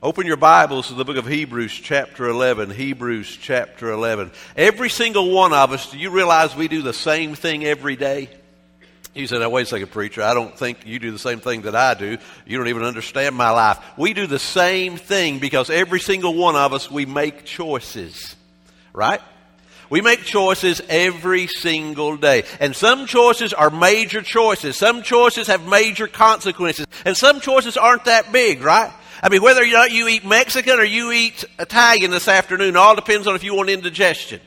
Open 0.00 0.28
your 0.28 0.36
Bibles 0.36 0.86
to 0.88 0.94
the 0.94 1.04
book 1.04 1.16
of 1.16 1.26
Hebrews, 1.26 1.72
chapter 1.72 2.28
11. 2.28 2.70
Hebrews, 2.70 3.36
chapter 3.36 3.90
11. 3.90 4.30
Every 4.56 4.90
single 4.90 5.32
one 5.32 5.52
of 5.52 5.72
us, 5.72 5.90
do 5.90 5.98
you 5.98 6.10
realize 6.10 6.54
we 6.54 6.68
do 6.68 6.82
the 6.82 6.92
same 6.92 7.34
thing 7.34 7.64
every 7.64 7.96
day? 7.96 8.30
You 9.12 9.26
said, 9.26 9.40
now 9.40 9.50
wait 9.50 9.62
a 9.62 9.66
second, 9.66 9.90
preacher. 9.90 10.22
I 10.22 10.34
don't 10.34 10.56
think 10.56 10.86
you 10.86 11.00
do 11.00 11.10
the 11.10 11.18
same 11.18 11.40
thing 11.40 11.62
that 11.62 11.74
I 11.74 11.94
do. 11.94 12.16
You 12.46 12.58
don't 12.58 12.68
even 12.68 12.84
understand 12.84 13.34
my 13.34 13.50
life. 13.50 13.80
We 13.96 14.14
do 14.14 14.28
the 14.28 14.38
same 14.38 14.98
thing 14.98 15.40
because 15.40 15.68
every 15.68 15.98
single 15.98 16.34
one 16.34 16.54
of 16.54 16.72
us, 16.72 16.88
we 16.88 17.04
make 17.04 17.44
choices. 17.44 18.36
Right? 18.92 19.20
We 19.90 20.00
make 20.00 20.20
choices 20.20 20.80
every 20.88 21.48
single 21.48 22.16
day. 22.16 22.44
And 22.60 22.76
some 22.76 23.06
choices 23.06 23.52
are 23.52 23.70
major 23.70 24.22
choices. 24.22 24.76
Some 24.76 25.02
choices 25.02 25.48
have 25.48 25.66
major 25.66 26.06
consequences. 26.06 26.86
And 27.04 27.16
some 27.16 27.40
choices 27.40 27.76
aren't 27.76 28.04
that 28.04 28.30
big, 28.30 28.62
right? 28.62 28.92
I 29.22 29.28
mean, 29.28 29.42
whether 29.42 29.62
or 29.62 29.66
not 29.66 29.90
you 29.90 30.08
eat 30.08 30.24
Mexican 30.24 30.78
or 30.78 30.84
you 30.84 31.10
eat 31.12 31.44
Italian 31.58 32.10
this 32.10 32.28
afternoon, 32.28 32.76
all 32.76 32.94
depends 32.94 33.26
on 33.26 33.34
if 33.34 33.42
you 33.42 33.54
want 33.54 33.70
indigestion. 33.70 34.40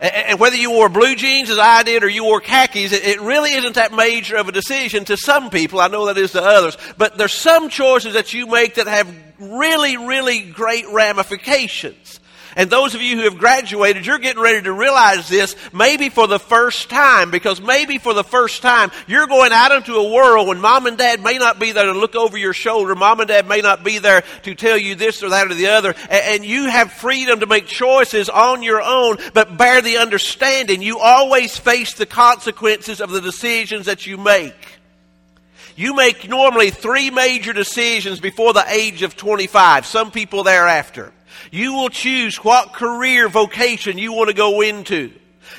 And 0.00 0.40
whether 0.40 0.56
you 0.56 0.72
wore 0.72 0.88
blue 0.88 1.14
jeans 1.14 1.48
as 1.48 1.58
I 1.58 1.84
did 1.84 2.02
or 2.02 2.08
you 2.08 2.24
wore 2.24 2.40
khakis, 2.40 2.92
it 2.92 3.20
really 3.20 3.52
isn't 3.52 3.76
that 3.76 3.92
major 3.92 4.36
of 4.36 4.48
a 4.48 4.52
decision 4.52 5.04
to 5.04 5.16
some 5.16 5.48
people. 5.48 5.80
I 5.80 5.86
know 5.86 6.06
that 6.06 6.18
is 6.18 6.32
to 6.32 6.42
others. 6.42 6.76
But 6.98 7.16
there's 7.16 7.32
some 7.32 7.68
choices 7.68 8.14
that 8.14 8.34
you 8.34 8.48
make 8.48 8.74
that 8.74 8.88
have 8.88 9.14
really, 9.38 9.96
really 9.96 10.40
great 10.40 10.88
ramifications. 10.88 12.18
And 12.56 12.68
those 12.68 12.94
of 12.94 13.00
you 13.00 13.16
who 13.16 13.22
have 13.24 13.38
graduated, 13.38 14.04
you're 14.04 14.18
getting 14.18 14.42
ready 14.42 14.62
to 14.62 14.72
realize 14.72 15.28
this 15.28 15.56
maybe 15.72 16.08
for 16.08 16.26
the 16.26 16.38
first 16.38 16.90
time, 16.90 17.30
because 17.30 17.60
maybe 17.60 17.98
for 17.98 18.14
the 18.14 18.24
first 18.24 18.62
time, 18.62 18.90
you're 19.06 19.26
going 19.26 19.52
out 19.52 19.72
into 19.72 19.94
a 19.94 20.12
world 20.12 20.48
when 20.48 20.60
mom 20.60 20.86
and 20.86 20.98
dad 20.98 21.22
may 21.22 21.38
not 21.38 21.58
be 21.58 21.72
there 21.72 21.86
to 21.86 21.92
look 21.92 22.14
over 22.14 22.36
your 22.36 22.52
shoulder. 22.52 22.94
Mom 22.94 23.20
and 23.20 23.28
dad 23.28 23.48
may 23.48 23.60
not 23.60 23.84
be 23.84 23.98
there 23.98 24.22
to 24.42 24.54
tell 24.54 24.76
you 24.76 24.94
this 24.94 25.22
or 25.22 25.30
that 25.30 25.50
or 25.50 25.54
the 25.54 25.68
other. 25.68 25.94
And 26.10 26.44
you 26.44 26.68
have 26.68 26.92
freedom 26.92 27.40
to 27.40 27.46
make 27.46 27.66
choices 27.66 28.28
on 28.28 28.62
your 28.62 28.82
own, 28.82 29.16
but 29.32 29.56
bear 29.56 29.80
the 29.80 29.98
understanding 29.98 30.82
you 30.82 30.98
always 30.98 31.56
face 31.58 31.94
the 31.94 32.06
consequences 32.06 33.00
of 33.00 33.10
the 33.10 33.20
decisions 33.20 33.86
that 33.86 34.06
you 34.06 34.18
make. 34.18 34.78
You 35.74 35.94
make 35.94 36.28
normally 36.28 36.70
three 36.70 37.10
major 37.10 37.52
decisions 37.52 38.20
before 38.20 38.52
the 38.52 38.64
age 38.68 39.02
of 39.02 39.16
25, 39.16 39.86
some 39.86 40.10
people 40.10 40.42
thereafter. 40.42 41.12
You 41.50 41.74
will 41.74 41.88
choose 41.88 42.36
what 42.36 42.72
career 42.72 43.28
vocation 43.28 43.98
you 43.98 44.12
want 44.12 44.28
to 44.28 44.34
go 44.34 44.60
into. 44.60 45.12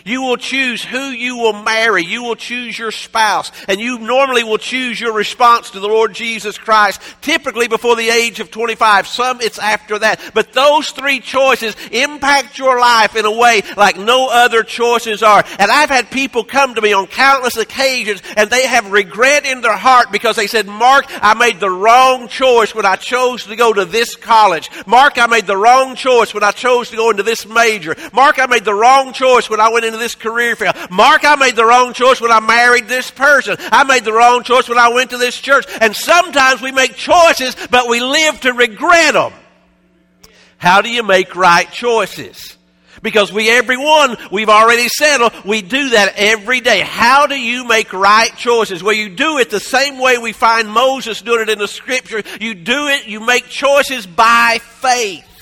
You 0.05 0.21
will 0.21 0.37
choose 0.37 0.83
who 0.83 1.09
you 1.09 1.37
will 1.37 1.53
marry. 1.53 2.03
You 2.03 2.23
will 2.23 2.35
choose 2.35 2.77
your 2.77 2.91
spouse. 2.91 3.51
And 3.67 3.79
you 3.79 3.99
normally 3.99 4.43
will 4.43 4.57
choose 4.57 4.99
your 4.99 5.13
response 5.13 5.71
to 5.71 5.79
the 5.79 5.87
Lord 5.87 6.13
Jesus 6.13 6.57
Christ, 6.57 7.01
typically 7.21 7.67
before 7.67 7.95
the 7.95 8.09
age 8.09 8.39
of 8.39 8.51
25. 8.51 9.07
Some 9.07 9.41
it's 9.41 9.59
after 9.59 9.99
that. 9.99 10.19
But 10.33 10.53
those 10.53 10.91
three 10.91 11.19
choices 11.19 11.75
impact 11.91 12.57
your 12.57 12.79
life 12.79 13.15
in 13.15 13.25
a 13.25 13.31
way 13.31 13.61
like 13.77 13.97
no 13.97 14.29
other 14.29 14.63
choices 14.63 15.23
are. 15.23 15.43
And 15.59 15.71
I've 15.71 15.89
had 15.89 16.11
people 16.11 16.43
come 16.43 16.75
to 16.75 16.81
me 16.81 16.93
on 16.93 17.07
countless 17.07 17.57
occasions 17.57 18.21
and 18.35 18.49
they 18.49 18.67
have 18.67 18.91
regret 18.91 19.45
in 19.45 19.61
their 19.61 19.77
heart 19.77 20.11
because 20.11 20.35
they 20.35 20.47
said, 20.47 20.67
Mark, 20.67 21.05
I 21.09 21.33
made 21.33 21.59
the 21.59 21.69
wrong 21.69 22.27
choice 22.27 22.75
when 22.75 22.85
I 22.85 22.95
chose 22.97 23.45
to 23.45 23.55
go 23.55 23.71
to 23.71 23.85
this 23.85 24.15
college. 24.15 24.69
Mark, 24.85 25.17
I 25.17 25.27
made 25.27 25.45
the 25.45 25.57
wrong 25.57 25.95
choice 25.95 26.33
when 26.33 26.43
I 26.43 26.51
chose 26.51 26.89
to 26.89 26.97
go 26.97 27.09
into 27.09 27.23
this 27.23 27.47
major. 27.47 27.95
Mark, 28.11 28.39
I 28.39 28.47
made 28.47 28.65
the 28.65 28.73
wrong 28.73 29.13
choice 29.13 29.49
when 29.49 29.59
I 29.59 29.69
went 29.69 29.85
into 29.93 30.03
this 30.03 30.15
career 30.15 30.55
field. 30.55 30.75
Mark, 30.89 31.21
I 31.23 31.35
made 31.35 31.55
the 31.55 31.65
wrong 31.65 31.93
choice 31.93 32.19
when 32.19 32.31
I 32.31 32.39
married 32.39 32.87
this 32.87 33.11
person. 33.11 33.55
I 33.59 33.83
made 33.83 34.03
the 34.03 34.13
wrong 34.13 34.43
choice 34.43 34.67
when 34.67 34.79
I 34.79 34.89
went 34.89 35.11
to 35.11 35.17
this 35.17 35.39
church. 35.39 35.65
And 35.79 35.95
sometimes 35.95 36.61
we 36.61 36.71
make 36.71 36.95
choices, 36.95 37.55
but 37.69 37.87
we 37.87 37.99
live 38.01 38.41
to 38.41 38.53
regret 38.53 39.13
them. 39.13 39.33
How 40.57 40.81
do 40.81 40.89
you 40.89 41.03
make 41.03 41.35
right 41.35 41.69
choices? 41.71 42.57
Because 43.01 43.33
we, 43.33 43.49
everyone, 43.49 44.15
we've 44.31 44.49
already 44.49 44.87
settled, 44.87 45.33
we 45.43 45.61
do 45.61 45.89
that 45.89 46.13
every 46.15 46.61
day. 46.61 46.79
How 46.79 47.27
do 47.27 47.37
you 47.37 47.65
make 47.65 47.91
right 47.91 48.33
choices? 48.37 48.81
Well, 48.81 48.93
you 48.93 49.09
do 49.09 49.39
it 49.39 49.49
the 49.49 49.59
same 49.59 49.99
way 49.99 50.17
we 50.17 50.31
find 50.31 50.69
Moses 50.69 51.21
doing 51.21 51.41
it 51.41 51.49
in 51.49 51.59
the 51.59 51.67
scripture. 51.67 52.23
You 52.39 52.53
do 52.53 52.87
it, 52.87 53.07
you 53.07 53.19
make 53.19 53.47
choices 53.47 54.07
by 54.07 54.59
faith. 54.61 55.32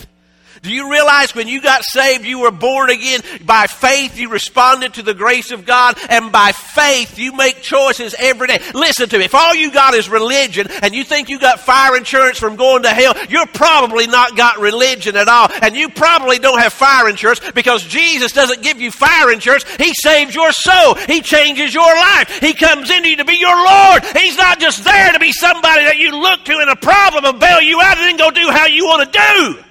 Do 0.61 0.71
you 0.71 0.91
realize 0.91 1.33
when 1.33 1.47
you 1.47 1.59
got 1.59 1.83
saved, 1.83 2.23
you 2.23 2.39
were 2.39 2.51
born 2.51 2.91
again? 2.91 3.21
By 3.43 3.65
faith, 3.65 4.19
you 4.19 4.29
responded 4.29 4.93
to 4.93 5.01
the 5.01 5.15
grace 5.15 5.49
of 5.49 5.65
God, 5.65 5.97
and 6.07 6.31
by 6.31 6.51
faith, 6.51 7.17
you 7.17 7.33
make 7.33 7.63
choices 7.63 8.13
every 8.19 8.45
day. 8.45 8.59
Listen 8.75 9.09
to 9.09 9.17
me. 9.17 9.25
If 9.25 9.33
all 9.33 9.55
you 9.55 9.71
got 9.71 9.95
is 9.95 10.07
religion, 10.07 10.67
and 10.83 10.93
you 10.93 11.03
think 11.03 11.29
you 11.29 11.39
got 11.39 11.61
fire 11.61 11.97
insurance 11.97 12.37
from 12.37 12.57
going 12.57 12.83
to 12.83 12.89
hell, 12.89 13.15
you're 13.27 13.47
probably 13.47 14.05
not 14.05 14.37
got 14.37 14.59
religion 14.59 15.15
at 15.15 15.27
all. 15.27 15.49
And 15.63 15.75
you 15.75 15.89
probably 15.89 16.37
don't 16.37 16.59
have 16.59 16.73
fire 16.73 17.09
insurance 17.09 17.39
because 17.55 17.83
Jesus 17.83 18.31
doesn't 18.31 18.61
give 18.61 18.79
you 18.79 18.91
fire 18.91 19.31
insurance. 19.31 19.63
He 19.77 19.95
saves 19.95 20.35
your 20.35 20.51
soul. 20.51 20.93
He 20.93 21.21
changes 21.21 21.73
your 21.73 21.95
life. 21.95 22.39
He 22.39 22.53
comes 22.53 22.91
into 22.91 23.09
you 23.09 23.17
to 23.17 23.25
be 23.25 23.37
your 23.37 23.55
Lord. 23.55 24.05
He's 24.15 24.37
not 24.37 24.59
just 24.59 24.83
there 24.83 25.11
to 25.11 25.19
be 25.19 25.31
somebody 25.31 25.85
that 25.85 25.97
you 25.97 26.11
look 26.11 26.45
to 26.45 26.59
in 26.59 26.69
a 26.69 26.75
problem 26.75 27.25
and 27.25 27.39
bail 27.39 27.61
you 27.61 27.81
out 27.81 27.97
and 27.97 28.05
then 28.05 28.17
go 28.17 28.29
do 28.29 28.47
how 28.51 28.67
you 28.67 28.85
want 28.85 29.11
to 29.11 29.19
do. 29.19 29.63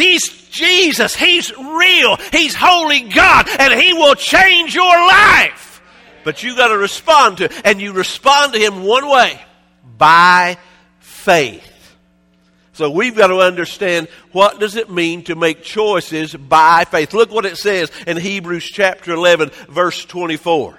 He's 0.00 0.48
Jesus. 0.50 1.14
He's 1.14 1.56
real. 1.56 2.16
He's 2.32 2.54
holy 2.54 3.02
God. 3.02 3.48
And 3.58 3.72
He 3.72 3.92
will 3.92 4.14
change 4.14 4.74
your 4.74 4.84
life. 4.84 5.82
But 6.24 6.42
you 6.42 6.56
got 6.56 6.68
to 6.68 6.78
respond 6.78 7.38
to. 7.38 7.66
And 7.66 7.80
you 7.80 7.92
respond 7.92 8.52
to 8.54 8.58
Him 8.58 8.84
one 8.84 9.08
way 9.08 9.40
by 9.96 10.58
faith. 10.98 11.66
So 12.72 12.90
we've 12.90 13.16
got 13.16 13.26
to 13.26 13.40
understand 13.40 14.08
what 14.32 14.58
does 14.58 14.74
it 14.76 14.90
mean 14.90 15.22
to 15.24 15.34
make 15.34 15.62
choices 15.62 16.34
by 16.34 16.84
faith. 16.84 17.12
Look 17.12 17.30
what 17.30 17.44
it 17.44 17.58
says 17.58 17.90
in 18.06 18.16
Hebrews 18.16 18.64
chapter 18.64 19.12
11 19.12 19.50
verse 19.68 20.04
24. 20.06 20.78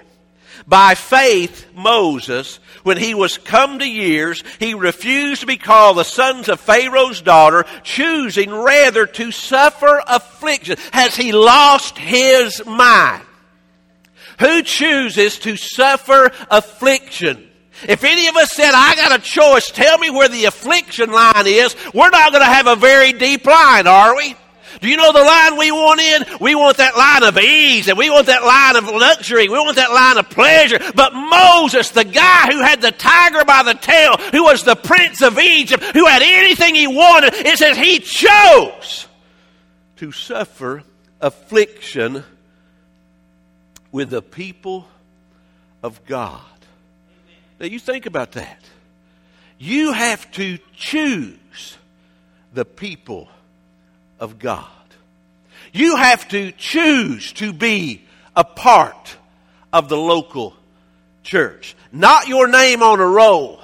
By 0.66 0.94
faith, 0.94 1.66
Moses, 1.74 2.60
when 2.82 2.96
he 2.96 3.14
was 3.14 3.38
come 3.38 3.78
to 3.78 3.88
years, 3.88 4.44
he 4.58 4.74
refused 4.74 5.40
to 5.40 5.46
be 5.46 5.56
called 5.56 5.96
the 5.96 6.04
sons 6.04 6.48
of 6.48 6.60
Pharaoh's 6.60 7.20
daughter, 7.20 7.64
choosing 7.82 8.50
rather 8.50 9.06
to 9.06 9.32
suffer 9.32 10.02
affliction. 10.06 10.76
Has 10.92 11.16
he 11.16 11.32
lost 11.32 11.98
his 11.98 12.64
mind? 12.64 13.24
Who 14.38 14.62
chooses 14.62 15.38
to 15.40 15.56
suffer 15.56 16.30
affliction? 16.50 17.48
If 17.88 18.04
any 18.04 18.28
of 18.28 18.36
us 18.36 18.52
said, 18.52 18.72
I 18.74 18.94
got 18.94 19.18
a 19.18 19.22
choice, 19.22 19.70
tell 19.70 19.98
me 19.98 20.10
where 20.10 20.28
the 20.28 20.44
affliction 20.44 21.10
line 21.10 21.46
is, 21.46 21.74
we're 21.92 22.10
not 22.10 22.30
going 22.30 22.42
to 22.42 22.52
have 22.52 22.66
a 22.66 22.76
very 22.76 23.12
deep 23.12 23.44
line, 23.44 23.86
are 23.86 24.16
we? 24.16 24.36
Do 24.82 24.88
you 24.88 24.96
know 24.96 25.12
the 25.12 25.22
line 25.22 25.56
we 25.56 25.70
want 25.70 26.00
in? 26.00 26.24
We 26.40 26.56
want 26.56 26.78
that 26.78 26.96
line 26.96 27.22
of 27.22 27.38
ease 27.38 27.86
and 27.86 27.96
we 27.96 28.10
want 28.10 28.26
that 28.26 28.42
line 28.42 28.74
of 28.74 28.84
luxury. 28.92 29.48
We 29.48 29.56
want 29.56 29.76
that 29.76 29.92
line 29.92 30.18
of 30.18 30.28
pleasure. 30.28 30.80
But 30.96 31.14
Moses, 31.14 31.90
the 31.90 32.02
guy 32.02 32.50
who 32.50 32.60
had 32.60 32.82
the 32.82 32.90
tiger 32.90 33.44
by 33.44 33.62
the 33.62 33.74
tail, 33.74 34.16
who 34.32 34.42
was 34.42 34.64
the 34.64 34.74
prince 34.74 35.22
of 35.22 35.38
Egypt, 35.38 35.84
who 35.94 36.04
had 36.04 36.22
anything 36.22 36.74
he 36.74 36.88
wanted, 36.88 37.32
it 37.32 37.58
says 37.58 37.76
he 37.76 38.00
chose 38.00 39.06
to 39.98 40.10
suffer 40.10 40.82
affliction 41.20 42.24
with 43.92 44.10
the 44.10 44.20
people 44.20 44.88
of 45.84 46.04
God. 46.06 46.40
Now 47.60 47.66
you 47.66 47.78
think 47.78 48.06
about 48.06 48.32
that. 48.32 48.64
You 49.60 49.92
have 49.92 50.28
to 50.32 50.58
choose 50.74 51.78
the 52.52 52.64
people 52.64 53.28
of 54.22 54.38
God. 54.38 54.66
You 55.72 55.96
have 55.96 56.28
to 56.28 56.52
choose 56.52 57.32
to 57.34 57.52
be 57.52 58.04
a 58.36 58.44
part 58.44 59.16
of 59.72 59.88
the 59.88 59.96
local 59.96 60.54
church. 61.24 61.74
Not 61.90 62.28
your 62.28 62.46
name 62.46 62.84
on 62.84 63.00
a 63.00 63.06
roll, 63.06 63.60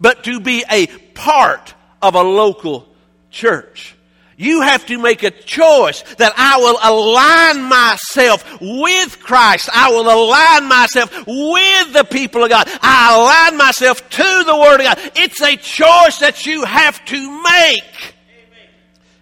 but 0.00 0.24
to 0.24 0.40
be 0.40 0.64
a 0.68 0.88
part 1.14 1.74
of 2.02 2.16
a 2.16 2.22
local 2.22 2.88
church. 3.30 3.94
You 4.36 4.62
have 4.62 4.84
to 4.86 4.98
make 4.98 5.22
a 5.22 5.30
choice 5.30 6.02
that 6.14 6.32
I 6.36 6.56
will 6.56 6.78
align 6.82 7.68
myself 7.68 8.60
with 8.60 9.20
Christ. 9.20 9.68
I 9.72 9.90
will 9.90 10.10
align 10.10 10.66
myself 10.66 11.12
with 11.24 11.92
the 11.92 12.06
people 12.10 12.42
of 12.42 12.50
God. 12.50 12.68
I 12.82 13.14
align 13.14 13.58
myself 13.58 14.08
to 14.08 14.44
the 14.44 14.56
Word 14.56 14.80
of 14.80 14.86
God. 14.86 15.12
It's 15.14 15.40
a 15.40 15.56
choice 15.56 16.18
that 16.18 16.46
you 16.46 16.64
have 16.64 17.04
to 17.04 17.42
make 17.42 18.14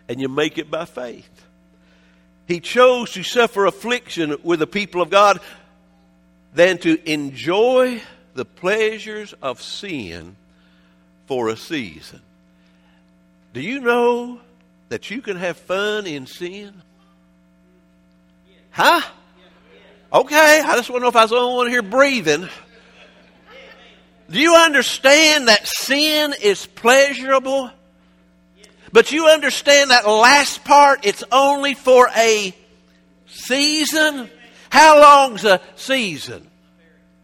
and 0.08 0.20
you 0.20 0.28
make 0.28 0.58
it 0.58 0.70
by 0.70 0.84
faith. 0.84 1.28
He 2.46 2.60
chose 2.60 3.12
to 3.12 3.22
suffer 3.22 3.66
affliction 3.66 4.36
with 4.42 4.60
the 4.60 4.66
people 4.66 5.02
of 5.02 5.10
God 5.10 5.40
than 6.54 6.78
to 6.78 7.10
enjoy 7.10 8.00
the 8.34 8.44
pleasures 8.44 9.34
of 9.42 9.60
sin 9.60 10.36
for 11.26 11.48
a 11.48 11.56
season. 11.56 12.22
Do 13.52 13.60
you 13.60 13.80
know 13.80 14.40
that 14.88 15.10
you 15.10 15.20
can 15.20 15.36
have 15.36 15.58
fun 15.58 16.06
in 16.06 16.26
sin? 16.26 16.72
Huh? 18.70 19.02
Okay, 20.10 20.62
I 20.64 20.76
just 20.76 20.88
want 20.88 21.00
to 21.00 21.02
know 21.02 21.08
if 21.08 21.16
I 21.16 21.22
was 21.22 21.30
the 21.30 21.36
only 21.36 21.56
one 21.56 21.68
here 21.68 21.82
breathing. 21.82 22.48
Do 24.30 24.38
you 24.38 24.54
understand 24.54 25.48
that 25.48 25.66
sin 25.66 26.34
is 26.40 26.64
pleasurable? 26.64 27.70
But 28.92 29.12
you 29.12 29.26
understand 29.26 29.90
that 29.90 30.06
last 30.06 30.64
part, 30.64 31.04
it's 31.04 31.24
only 31.30 31.74
for 31.74 32.08
a 32.16 32.54
season? 33.26 34.30
How 34.70 35.00
long's 35.00 35.44
a 35.44 35.60
season? 35.76 36.48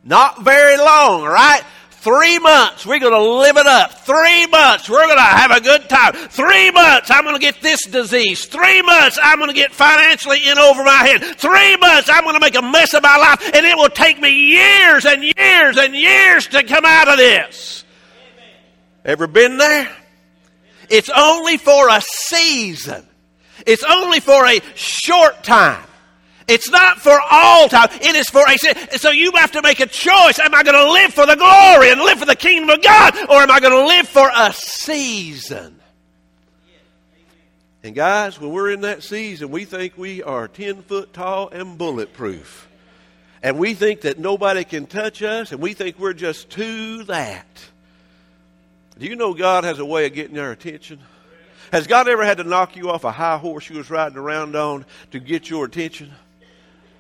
Not 0.03 0.43
very 0.43 0.77
long, 0.77 1.25
right? 1.25 1.63
Three 1.91 2.39
months, 2.39 2.85
we're 2.85 2.99
going 2.99 3.15
to 3.15 3.31
live 3.39 3.57
it 3.57 3.67
up. 3.67 4.05
Three 4.05 4.47
months, 4.49 4.91
we're 4.91 5.07
going 5.07 5.17
to 5.17 5.23
have 5.23 5.51
a 5.51 5.61
good 5.63 5.89
time. 5.89 6.13
Three 6.13 6.71
months, 6.71 7.11
I'm 7.11 7.25
going 7.25 7.35
to 7.35 7.41
get 7.41 7.63
this 7.63 7.87
disease. 7.87 8.45
Three 8.45 8.83
months, 8.83 9.19
I'm 9.23 9.39
going 9.39 9.49
to 9.49 9.55
get 9.55 9.73
financially 9.73 10.47
in 10.47 10.59
over 10.59 10.85
my 10.85 10.99
head. 10.99 11.23
Three 11.39 11.79
months, 11.79 12.11
I'm 12.13 12.25
going 12.25 12.35
to 12.35 12.41
make 12.41 12.57
a 12.57 12.63
mess 12.63 12.93
of 12.93 13.03
my 13.03 13.17
life, 13.17 13.51
and 13.55 13.65
it 13.65 13.75
will 13.75 13.89
take 13.89 14.21
me 14.21 14.29
years 14.29 15.07
and 15.07 15.25
years 15.25 15.79
and 15.79 15.95
years 15.95 16.47
to 16.49 16.63
come 16.65 16.85
out 16.85 17.09
of 17.09 17.17
this. 17.17 17.85
Ever 19.07 19.27
been 19.27 19.57
there? 19.57 19.89
It's 20.91 21.11
only 21.11 21.57
for 21.57 21.89
a 21.89 22.01
season. 22.01 23.07
It's 23.67 23.85
only 23.85 24.21
for 24.21 24.47
a 24.47 24.61
short 24.75 25.45
time. 25.45 25.85
It's 26.47 26.69
not 26.69 26.99
for 26.99 27.19
all 27.31 27.69
time. 27.69 27.89
It 27.93 28.17
is 28.17 28.29
for 28.29 28.43
a 28.47 28.99
so 28.99 29.11
you 29.11 29.33
have 29.37 29.53
to 29.53 29.63
make 29.63 29.81
a 29.81 29.87
choice. 29.87 30.39
Am 30.39 30.55
I 30.55 30.63
going 30.63 30.77
to 30.77 30.93
live 30.93 31.15
for 31.15 31.27
the 31.27 31.37
glory 31.37 31.91
and 31.91 32.01
live 32.01 32.19
for 32.19 32.27
the 32.27 32.37
kingdom 32.37 32.69
of 32.69 32.83
God, 32.83 33.17
or 33.31 33.41
am 33.41 33.51
I 33.51 33.61
going 33.61 33.73
to 33.73 33.87
live 33.87 34.07
for 34.07 34.31
a 34.35 34.53
season? 34.53 35.81
And 37.83 37.95
guys, 37.95 38.41
when 38.41 38.51
we're 38.51 38.71
in 38.71 38.83
that 38.83 39.03
season, 39.03 39.51
we 39.51 39.65
think 39.65 39.97
we 39.97 40.23
are 40.23 40.49
ten 40.49 40.83
foot 40.83 41.13
tall 41.13 41.49
and 41.49 41.79
bulletproof, 41.79 42.69
and 43.43 43.59
we 43.59 43.75
think 43.75 44.03
that 44.03 44.19
nobody 44.19 44.65
can 44.65 44.87
touch 44.87 45.23
us, 45.23 45.53
and 45.53 45.63
we 45.63 45.73
think 45.73 45.99
we're 45.99 46.13
just 46.13 46.51
to 46.51 47.05
that. 47.05 47.47
Do 48.99 49.07
you 49.07 49.17
know 49.17 49.35
God 49.35 49.65
has 49.65 49.79
a 49.79 49.85
way 49.85 50.07
of 50.07 50.15
getting 50.15 50.39
our 50.39 50.53
attention? 50.53 51.01
Has 51.73 51.87
God 51.87 52.09
ever 52.09 52.25
had 52.25 52.39
to 52.39 52.45
knock 52.45 52.77
you 52.77 52.91
off 52.91 53.05
a 53.05 53.11
high 53.11 53.39
horse 53.39 53.69
you 53.69 53.77
was 53.77 53.91
riding 53.91 54.19
around 54.19 54.55
on 54.55 54.85
to 55.11 55.19
get 55.19 55.51
your 55.51 55.65
attention? 55.65 56.13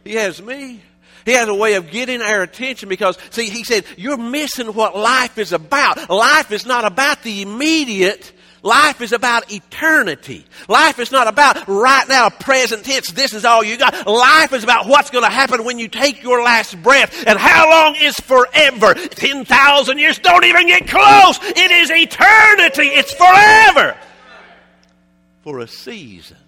He 0.02 0.14
has 0.14 0.42
me. 0.42 0.80
He 1.24 1.32
has 1.32 1.48
a 1.48 1.54
way 1.54 1.74
of 1.74 1.90
getting 1.90 2.20
our 2.20 2.42
attention 2.42 2.88
because, 2.88 3.16
see, 3.30 3.48
he 3.48 3.64
said, 3.64 3.84
you're 3.96 4.18
missing 4.18 4.68
what 4.68 4.96
life 4.96 5.38
is 5.38 5.52
about. 5.52 6.10
Life 6.10 6.50
is 6.52 6.66
not 6.66 6.84
about 6.84 7.22
the 7.22 7.42
immediate. 7.42 8.32
Life 8.64 9.02
is 9.02 9.12
about 9.12 9.52
eternity. 9.52 10.46
Life 10.68 10.98
is 10.98 11.12
not 11.12 11.28
about 11.28 11.68
right 11.68 12.08
now, 12.08 12.30
present 12.30 12.82
tense, 12.82 13.12
this 13.12 13.34
is 13.34 13.44
all 13.44 13.62
you 13.62 13.76
got. 13.76 14.06
Life 14.06 14.54
is 14.54 14.64
about 14.64 14.88
what's 14.88 15.10
going 15.10 15.22
to 15.22 15.30
happen 15.30 15.64
when 15.64 15.78
you 15.78 15.86
take 15.86 16.22
your 16.22 16.42
last 16.42 16.82
breath. 16.82 17.24
And 17.26 17.38
how 17.38 17.68
long 17.68 17.94
is 18.00 18.14
forever? 18.14 18.94
10,000 18.94 19.98
years? 19.98 20.18
Don't 20.18 20.44
even 20.44 20.66
get 20.66 20.88
close. 20.88 21.38
It 21.42 21.70
is 21.70 21.90
eternity. 21.90 22.88
It's 22.88 23.12
forever. 23.12 23.98
For 25.42 25.58
a 25.58 25.68
season. 25.68 26.38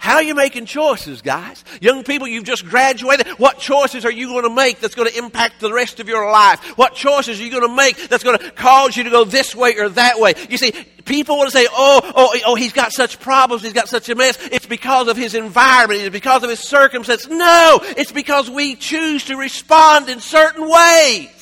How 0.00 0.14
are 0.14 0.22
you 0.22 0.34
making 0.34 0.64
choices, 0.64 1.20
guys? 1.20 1.62
Young 1.82 2.04
people, 2.04 2.26
you've 2.26 2.44
just 2.44 2.66
graduated. 2.66 3.28
What 3.38 3.58
choices 3.58 4.06
are 4.06 4.10
you 4.10 4.28
going 4.28 4.44
to 4.44 4.50
make 4.50 4.80
that's 4.80 4.94
going 4.94 5.10
to 5.10 5.18
impact 5.18 5.60
the 5.60 5.70
rest 5.70 6.00
of 6.00 6.08
your 6.08 6.32
life? 6.32 6.58
What 6.78 6.94
choices 6.94 7.38
are 7.38 7.44
you 7.44 7.50
going 7.50 7.68
to 7.68 7.76
make 7.76 8.08
that's 8.08 8.24
going 8.24 8.38
to 8.38 8.50
cause 8.52 8.96
you 8.96 9.04
to 9.04 9.10
go 9.10 9.24
this 9.24 9.54
way 9.54 9.76
or 9.76 9.90
that 9.90 10.18
way? 10.18 10.32
You 10.48 10.56
see, 10.56 10.72
people 11.04 11.36
want 11.36 11.50
to 11.50 11.56
say, 11.56 11.66
oh, 11.70 12.00
oh, 12.16 12.38
oh, 12.46 12.54
he's 12.54 12.72
got 12.72 12.92
such 12.92 13.20
problems, 13.20 13.62
he's 13.62 13.74
got 13.74 13.90
such 13.90 14.08
a 14.08 14.14
mess. 14.14 14.38
It's 14.50 14.64
because 14.64 15.06
of 15.06 15.18
his 15.18 15.34
environment, 15.34 16.00
it's 16.00 16.12
because 16.12 16.42
of 16.42 16.48
his 16.48 16.60
circumstance. 16.60 17.28
No, 17.28 17.80
it's 17.82 18.10
because 18.10 18.48
we 18.48 18.76
choose 18.76 19.26
to 19.26 19.36
respond 19.36 20.08
in 20.08 20.20
certain 20.20 20.66
ways. 20.66 21.39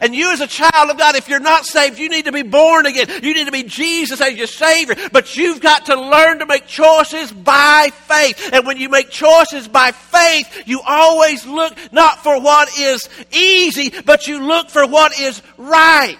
And 0.00 0.14
you 0.14 0.32
as 0.32 0.40
a 0.40 0.46
child 0.46 0.90
of 0.90 0.98
God, 0.98 1.16
if 1.16 1.28
you're 1.28 1.40
not 1.40 1.66
saved, 1.66 1.98
you 1.98 2.08
need 2.08 2.24
to 2.24 2.32
be 2.32 2.42
born 2.42 2.86
again. 2.86 3.08
You 3.22 3.34
need 3.34 3.46
to 3.46 3.52
be 3.52 3.64
Jesus 3.64 4.20
as 4.20 4.34
your 4.34 4.46
Savior. 4.46 4.96
But 5.12 5.36
you've 5.36 5.60
got 5.60 5.86
to 5.86 6.00
learn 6.00 6.38
to 6.38 6.46
make 6.46 6.66
choices 6.66 7.32
by 7.32 7.90
faith. 7.92 8.50
And 8.52 8.66
when 8.66 8.78
you 8.78 8.88
make 8.88 9.10
choices 9.10 9.68
by 9.68 9.92
faith, 9.92 10.62
you 10.66 10.80
always 10.86 11.46
look 11.46 11.76
not 11.92 12.22
for 12.22 12.40
what 12.40 12.76
is 12.78 13.08
easy, 13.32 13.92
but 14.04 14.26
you 14.26 14.46
look 14.46 14.70
for 14.70 14.86
what 14.86 15.18
is 15.18 15.42
right. 15.58 16.18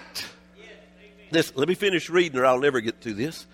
This, 1.31 1.55
let 1.55 1.67
me 1.67 1.73
finish 1.73 2.09
reading 2.09 2.39
or 2.39 2.45
I'll 2.45 2.59
never 2.59 2.79
get 2.79 3.01
through 3.01 3.15
this. 3.15 3.47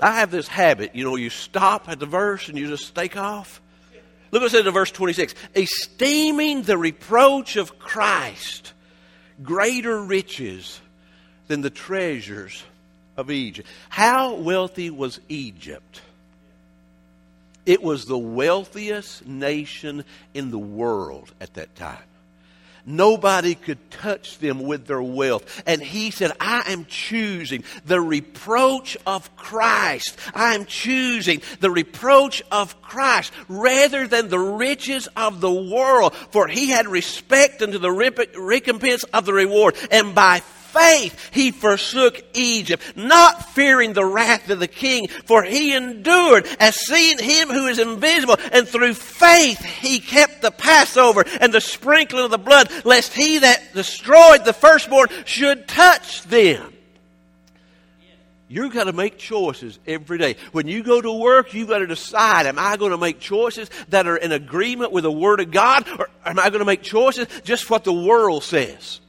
I 0.00 0.16
have 0.18 0.32
this 0.32 0.48
habit, 0.48 0.96
you 0.96 1.04
know, 1.04 1.14
you 1.14 1.30
stop 1.30 1.88
at 1.88 2.00
the 2.00 2.06
verse 2.06 2.48
and 2.48 2.58
you 2.58 2.66
just 2.66 2.86
stake 2.86 3.16
off. 3.16 3.60
Look 4.32 4.40
what 4.40 4.46
it 4.46 4.50
says 4.50 4.66
in 4.66 4.72
verse 4.72 4.90
26 4.90 5.34
esteeming 5.54 6.62
the 6.62 6.78
reproach 6.78 7.56
of 7.56 7.78
Christ 7.78 8.72
greater 9.42 10.02
riches 10.02 10.80
than 11.48 11.60
the 11.60 11.70
treasures 11.70 12.64
of 13.16 13.30
Egypt. 13.30 13.68
How 13.90 14.34
wealthy 14.34 14.90
was 14.90 15.20
Egypt? 15.28 16.00
It 17.66 17.82
was 17.82 18.06
the 18.06 18.18
wealthiest 18.18 19.26
nation 19.26 20.04
in 20.34 20.50
the 20.50 20.58
world 20.58 21.32
at 21.40 21.54
that 21.54 21.74
time. 21.76 22.02
Nobody 22.84 23.54
could 23.54 23.90
touch 23.90 24.38
them 24.38 24.64
with 24.64 24.86
their 24.86 25.02
wealth. 25.02 25.62
And 25.66 25.80
he 25.80 26.10
said, 26.10 26.32
I 26.40 26.64
am 26.66 26.84
choosing 26.86 27.62
the 27.84 28.00
reproach 28.00 28.96
of 29.06 29.34
Christ. 29.36 30.18
I 30.34 30.54
am 30.54 30.66
choosing 30.66 31.42
the 31.60 31.70
reproach 31.70 32.42
of 32.50 32.80
Christ 32.82 33.32
rather 33.48 34.08
than 34.08 34.28
the 34.28 34.38
riches 34.38 35.08
of 35.16 35.40
the 35.40 35.52
world. 35.52 36.14
For 36.14 36.48
he 36.48 36.70
had 36.70 36.88
respect 36.88 37.62
unto 37.62 37.78
the 37.78 37.90
recompense 37.90 39.04
of 39.04 39.26
the 39.26 39.32
reward. 39.32 39.76
And 39.90 40.14
by 40.14 40.42
faith 40.72 41.30
he 41.32 41.50
forsook 41.50 42.20
Egypt, 42.34 42.82
not 42.96 43.50
fearing 43.50 43.92
the 43.92 44.04
wrath 44.04 44.50
of 44.50 44.60
the 44.60 44.68
king, 44.68 45.08
for 45.08 45.42
he 45.42 45.74
endured 45.74 46.46
as 46.58 46.76
seeing 46.76 47.18
him 47.18 47.48
who 47.48 47.66
is 47.66 47.78
invisible, 47.78 48.36
and 48.52 48.66
through 48.66 48.94
faith 48.94 49.58
he 49.58 50.00
kept 50.00 50.42
the 50.42 50.50
Passover 50.50 51.24
and 51.40 51.52
the 51.52 51.60
sprinkling 51.60 52.24
of 52.24 52.30
the 52.30 52.38
blood, 52.38 52.70
lest 52.84 53.12
he 53.12 53.38
that 53.38 53.74
destroyed 53.74 54.44
the 54.44 54.52
firstborn 54.52 55.08
should 55.24 55.68
touch 55.68 56.22
them. 56.24 56.72
You've 58.48 58.74
got 58.74 58.84
to 58.84 58.92
make 58.92 59.16
choices 59.16 59.78
every 59.86 60.18
day. 60.18 60.36
When 60.52 60.68
you 60.68 60.82
go 60.82 61.00
to 61.00 61.10
work, 61.10 61.54
you've 61.54 61.70
got 61.70 61.78
to 61.78 61.86
decide, 61.86 62.44
am 62.44 62.58
I 62.58 62.76
going 62.76 62.90
to 62.90 62.98
make 62.98 63.18
choices 63.18 63.70
that 63.88 64.06
are 64.06 64.18
in 64.18 64.30
agreement 64.30 64.92
with 64.92 65.04
the 65.04 65.10
Word 65.10 65.40
of 65.40 65.50
God, 65.50 65.88
or 65.98 66.10
am 66.22 66.38
I 66.38 66.50
going 66.50 66.58
to 66.58 66.66
make 66.66 66.82
choices 66.82 67.28
just 67.44 67.70
what 67.70 67.84
the 67.84 67.94
world 67.94 68.44
says? 68.44 69.00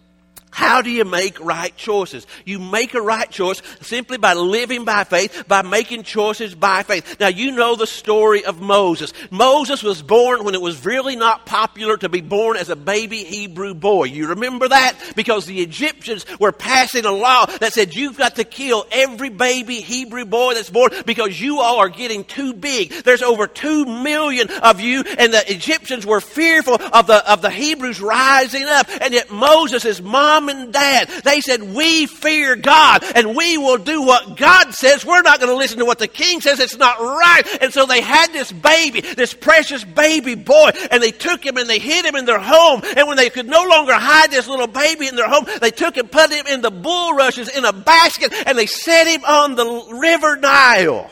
How 0.54 0.84
do 0.84 0.92
you 0.92 1.04
make 1.04 1.40
right 1.40 1.76
choices? 1.76 2.28
You 2.46 2.60
make 2.60 2.94
a 2.94 3.02
right 3.02 3.30
choice 3.30 3.60
simply 3.82 4.20
by 4.20 4.36
living 4.36 4.86
by 4.86 5.04
faith, 5.04 5.46
by 5.48 5.64
making 5.64 6.04
choices 6.04 6.54
by 6.54 6.84
faith. 6.84 7.20
Now, 7.20 7.30
you 7.30 7.54
know 7.54 7.76
the 7.76 7.88
story 7.88 8.46
of 8.46 8.62
Moses. 8.62 9.14
Moses 9.32 9.82
was 9.82 10.04
born 10.04 10.44
when 10.44 10.54
it 10.54 10.62
was 10.62 10.86
really 10.86 11.16
not 11.16 11.48
popular 11.48 11.98
to 11.98 12.08
be 12.08 12.22
born 12.22 12.56
as 12.56 12.70
a 12.70 12.76
baby 12.76 13.24
Hebrew 13.24 13.74
boy. 13.74 14.04
You 14.04 14.28
remember 14.28 14.68
that? 14.68 14.96
Because 15.16 15.48
the 15.48 15.60
Egyptians 15.60 16.24
were 16.40 16.52
passing 16.52 17.06
a 17.06 17.12
law 17.12 17.48
that 17.48 17.74
said 17.74 17.96
you've 17.96 18.20
got 18.20 18.36
to 18.36 18.44
kill 18.44 18.86
every 18.92 19.30
baby 19.30 19.82
Hebrew 19.82 20.26
boy 20.26 20.54
that's 20.54 20.70
born 20.70 20.92
because 21.08 21.42
you 21.42 21.62
all 21.62 21.80
are 21.80 21.90
getting 21.90 22.26
too 22.26 22.54
big. 22.54 22.92
There's 22.92 23.24
over 23.24 23.48
two 23.48 23.86
million 23.86 24.52
of 24.52 24.82
you, 24.82 25.02
and 25.18 25.34
the 25.34 25.52
Egyptians 25.52 26.06
were 26.06 26.22
fearful 26.22 26.76
of 26.76 27.08
the, 27.08 27.32
of 27.32 27.42
the 27.42 27.50
Hebrews 27.50 28.00
rising 28.00 28.66
up. 28.66 28.88
And 29.02 29.16
yet 29.16 29.32
Moses' 29.32 30.00
mom 30.00 30.43
mom 30.44 30.56
and 30.56 30.74
dad. 30.74 31.10
They 31.24 31.42
said, 31.42 31.64
we 31.64 32.06
fear 32.06 32.56
God 32.56 33.04
and 33.16 33.36
we 33.36 33.58
will 33.58 33.78
do 33.78 34.02
what 34.02 34.38
God 34.38 34.74
says. 34.74 35.06
We're 35.06 35.22
not 35.22 35.40
going 35.40 35.52
to 35.52 35.58
listen 35.58 35.80
to 35.80 35.86
what 35.86 36.00
the 36.00 36.08
king 36.08 36.42
says. 36.42 36.60
It's 36.60 36.78
not 36.78 37.00
right. 37.00 37.44
And 37.62 37.74
so 37.74 37.86
they 37.86 38.02
had 38.02 38.32
this 38.32 38.52
baby, 38.52 39.02
this 39.02 39.34
precious 39.34 39.84
baby 39.84 40.36
boy, 40.36 40.72
and 40.92 41.02
they 41.02 41.12
took 41.12 41.46
him 41.46 41.58
and 41.58 41.70
they 41.70 41.80
hid 41.80 42.06
him 42.06 42.16
in 42.16 42.26
their 42.26 42.40
home. 42.40 42.82
And 42.96 43.08
when 43.08 43.18
they 43.18 43.30
could 43.30 43.48
no 43.48 43.64
longer 43.64 43.94
hide 43.94 44.32
this 44.32 44.48
little 44.48 44.68
baby 44.68 45.08
in 45.08 45.16
their 45.16 45.30
home, 45.30 45.46
they 45.62 45.72
took 45.72 45.98
and 45.98 46.12
put 46.12 46.32
him 46.32 46.48
in 46.48 46.62
the 46.62 46.72
bulrushes 46.72 47.50
in 47.50 47.66
a 47.66 47.74
basket 47.74 48.34
and 48.46 48.58
they 48.58 48.66
set 48.66 49.08
him 49.08 49.24
on 49.26 49.56
the 49.56 49.98
river 50.00 50.36
Nile. 50.36 51.10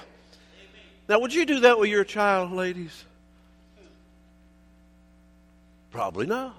Now, 1.07 1.19
would 1.19 1.33
you 1.33 1.45
do 1.45 1.61
that 1.61 1.77
with 1.77 1.89
your 1.89 2.03
child, 2.03 2.51
ladies? 2.51 3.03
Probably 5.91 6.25
not. 6.25 6.55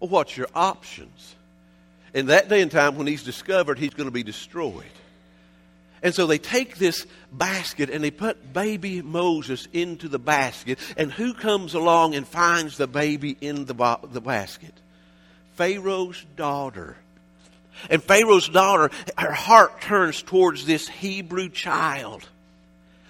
Well, 0.00 0.08
what's 0.08 0.36
your 0.36 0.48
options? 0.54 1.36
In 2.14 2.26
that 2.26 2.48
day 2.48 2.60
and 2.60 2.70
time 2.70 2.96
when 2.96 3.06
he's 3.06 3.22
discovered, 3.22 3.78
he's 3.78 3.94
going 3.94 4.08
to 4.08 4.12
be 4.12 4.22
destroyed. 4.22 4.84
And 6.02 6.14
so 6.14 6.26
they 6.26 6.38
take 6.38 6.76
this 6.76 7.06
basket 7.30 7.88
and 7.88 8.02
they 8.02 8.10
put 8.10 8.52
baby 8.52 9.02
Moses 9.02 9.68
into 9.72 10.08
the 10.08 10.18
basket. 10.18 10.78
And 10.96 11.12
who 11.12 11.32
comes 11.32 11.74
along 11.74 12.14
and 12.16 12.26
finds 12.26 12.76
the 12.76 12.88
baby 12.88 13.36
in 13.40 13.66
the, 13.66 13.98
the 14.10 14.20
basket? 14.20 14.74
Pharaoh's 15.54 16.24
daughter. 16.36 16.96
And 17.88 18.02
Pharaoh's 18.02 18.48
daughter, 18.48 18.90
her 19.16 19.32
heart 19.32 19.80
turns 19.80 20.22
towards 20.22 20.66
this 20.66 20.88
Hebrew 20.88 21.48
child. 21.48 22.28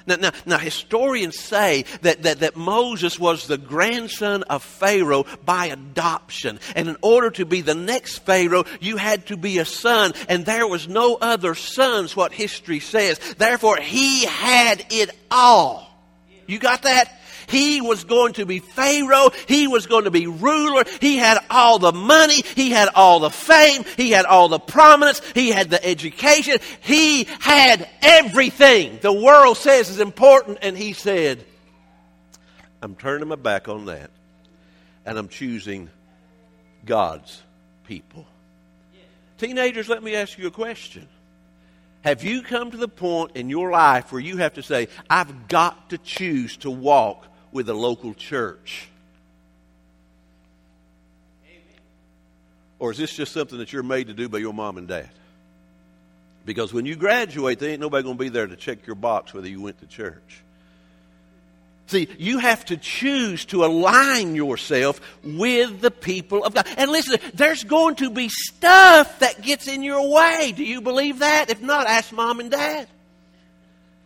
Now, 0.06 0.16
now, 0.16 0.30
now, 0.46 0.58
historians 0.58 1.38
say 1.38 1.84
that, 2.02 2.22
that, 2.22 2.40
that 2.40 2.56
Moses 2.56 3.18
was 3.18 3.46
the 3.46 3.58
grandson 3.58 4.42
of 4.44 4.62
Pharaoh 4.62 5.26
by 5.44 5.66
adoption. 5.66 6.60
And 6.74 6.88
in 6.88 6.96
order 7.02 7.30
to 7.30 7.44
be 7.44 7.60
the 7.60 7.74
next 7.74 8.18
Pharaoh, 8.18 8.64
you 8.80 8.96
had 8.96 9.26
to 9.26 9.36
be 9.36 9.58
a 9.58 9.64
son. 9.64 10.12
And 10.28 10.44
there 10.44 10.66
was 10.66 10.88
no 10.88 11.16
other 11.20 11.54
sons, 11.54 12.16
what 12.16 12.32
history 12.32 12.80
says. 12.80 13.18
Therefore, 13.38 13.76
he 13.76 14.24
had 14.24 14.84
it 14.90 15.10
all. 15.30 15.88
You 16.46 16.58
got 16.58 16.82
that? 16.82 17.21
He 17.52 17.82
was 17.82 18.04
going 18.04 18.32
to 18.34 18.46
be 18.46 18.60
Pharaoh. 18.60 19.30
He 19.46 19.68
was 19.68 19.86
going 19.86 20.04
to 20.04 20.10
be 20.10 20.26
ruler. 20.26 20.84
He 21.02 21.18
had 21.18 21.38
all 21.50 21.78
the 21.78 21.92
money. 21.92 22.40
He 22.40 22.70
had 22.70 22.88
all 22.94 23.20
the 23.20 23.28
fame. 23.28 23.84
He 23.98 24.10
had 24.10 24.24
all 24.24 24.48
the 24.48 24.58
prominence. 24.58 25.20
He 25.34 25.50
had 25.50 25.68
the 25.68 25.84
education. 25.84 26.58
He 26.80 27.24
had 27.24 27.86
everything 28.00 28.98
the 29.02 29.12
world 29.12 29.58
says 29.58 29.90
is 29.90 30.00
important. 30.00 30.60
And 30.62 30.78
he 30.78 30.94
said, 30.94 31.44
I'm 32.80 32.94
turning 32.94 33.28
my 33.28 33.36
back 33.36 33.68
on 33.68 33.84
that. 33.84 34.10
And 35.04 35.18
I'm 35.18 35.28
choosing 35.28 35.90
God's 36.86 37.42
people. 37.86 38.26
Teenagers, 39.36 39.90
let 39.90 40.02
me 40.02 40.14
ask 40.14 40.38
you 40.38 40.46
a 40.46 40.50
question. 40.50 41.06
Have 42.02 42.24
you 42.24 42.40
come 42.40 42.70
to 42.70 42.78
the 42.78 42.88
point 42.88 43.32
in 43.34 43.50
your 43.50 43.70
life 43.70 44.10
where 44.10 44.22
you 44.22 44.38
have 44.38 44.54
to 44.54 44.62
say, 44.62 44.88
I've 45.10 45.48
got 45.48 45.90
to 45.90 45.98
choose 45.98 46.56
to 46.58 46.70
walk 46.70 47.26
with 47.52 47.68
a 47.68 47.74
local 47.74 48.14
church? 48.14 48.88
Or 52.78 52.90
is 52.90 52.98
this 52.98 53.14
just 53.14 53.32
something 53.32 53.58
that 53.58 53.72
you're 53.72 53.84
made 53.84 54.08
to 54.08 54.14
do 54.14 54.28
by 54.28 54.38
your 54.38 54.52
mom 54.52 54.76
and 54.76 54.88
dad? 54.88 55.08
Because 56.44 56.72
when 56.72 56.84
you 56.86 56.96
graduate, 56.96 57.60
there 57.60 57.70
ain't 57.70 57.80
nobody 57.80 58.02
going 58.02 58.16
to 58.16 58.24
be 58.24 58.28
there 58.28 58.46
to 58.48 58.56
check 58.56 58.86
your 58.86 58.96
box 58.96 59.32
whether 59.32 59.48
you 59.48 59.62
went 59.62 59.78
to 59.80 59.86
church. 59.86 60.42
See, 61.86 62.08
you 62.18 62.38
have 62.38 62.64
to 62.66 62.76
choose 62.76 63.44
to 63.46 63.64
align 63.64 64.34
yourself 64.34 65.00
with 65.22 65.80
the 65.80 65.90
people 65.90 66.44
of 66.44 66.54
God. 66.54 66.66
And 66.76 66.90
listen, 66.90 67.20
there's 67.34 67.64
going 67.64 67.96
to 67.96 68.10
be 68.10 68.28
stuff 68.30 69.18
that 69.18 69.42
gets 69.42 69.68
in 69.68 69.82
your 69.82 70.10
way. 70.10 70.52
Do 70.56 70.64
you 70.64 70.80
believe 70.80 71.20
that? 71.20 71.50
If 71.50 71.60
not, 71.60 71.86
ask 71.86 72.10
mom 72.10 72.40
and 72.40 72.50
dad. 72.50 72.88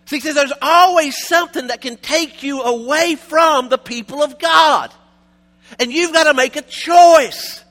See, 0.07 0.17
he 0.17 0.21
says 0.21 0.37
there's 0.37 0.53
always 0.63 1.17
something 1.27 1.67
that 1.67 1.81
can 1.81 1.97
take 1.97 2.43
you 2.43 2.63
away 2.63 3.17
from 3.17 3.69
the 3.69 3.79
people 3.79 4.23
of 4.23 4.39
God. 4.39 4.93
And 5.81 5.93
you've 5.93 6.13
got 6.13 6.25
to 6.25 6.35
make 6.35 6.55
a 6.55 6.63
choice. 6.63 7.65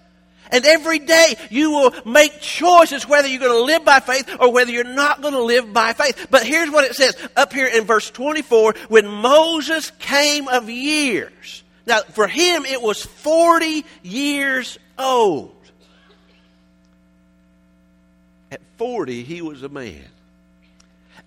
And 0.51 0.65
every 0.65 1.00
day 1.00 1.36
you 1.50 1.72
will 1.72 1.94
make 2.06 2.39
choices 2.42 3.08
whether 3.08 3.27
you're 3.27 3.39
going 3.39 3.51
to 3.51 3.63
live 3.63 3.86
by 3.86 4.00
faith 4.01 4.36
or 4.39 4.51
whether 4.51 4.72
you're 4.72 4.84
not 4.84 5.22
going 5.22 5.34
to 5.34 5.42
live 5.42 5.74
by 5.74 5.94
faith. 5.94 6.27
But 6.30 6.46
here's 6.46 6.70
what 6.70 6.84
it 6.84 6.96
says 6.96 7.15
up 7.38 7.54
here 7.54 7.68
in 7.68 7.86
verse 7.86 8.12
24 8.12 8.75
when 8.89 9.08
Moses 9.08 9.92
came 10.00 10.48
of 10.50 10.70
years. 10.70 11.63
Now, 11.88 12.01
for 12.01 12.27
him, 12.27 12.65
it 12.65 12.82
was 12.82 13.04
40 13.04 13.86
years 14.04 14.77
old. 15.00 15.51
At 18.51 18.62
40, 18.77 19.24
he 19.24 19.42
was 19.42 19.63
a 19.63 19.70
man. 19.70 20.06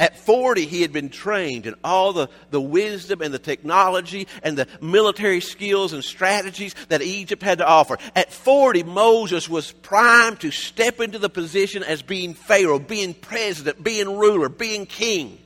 At 0.00 0.16
40, 0.16 0.66
he 0.66 0.82
had 0.82 0.92
been 0.92 1.08
trained 1.08 1.66
in 1.66 1.74
all 1.82 2.12
the, 2.12 2.28
the 2.50 2.60
wisdom 2.60 3.20
and 3.20 3.34
the 3.34 3.38
technology 3.38 4.28
and 4.42 4.56
the 4.56 4.68
military 4.80 5.40
skills 5.40 5.92
and 5.92 6.04
strategies 6.04 6.74
that 6.88 7.02
Egypt 7.02 7.42
had 7.42 7.58
to 7.58 7.66
offer. 7.66 7.98
At 8.14 8.32
40, 8.32 8.84
Moses 8.84 9.48
was 9.48 9.72
primed 9.72 10.40
to 10.40 10.50
step 10.50 11.00
into 11.00 11.18
the 11.18 11.30
position 11.30 11.82
as 11.82 12.02
being 12.02 12.34
Pharaoh, 12.34 12.78
being 12.78 13.12
president, 13.14 13.82
being 13.82 14.18
ruler, 14.18 14.48
being 14.48 14.86
king. 14.86 15.38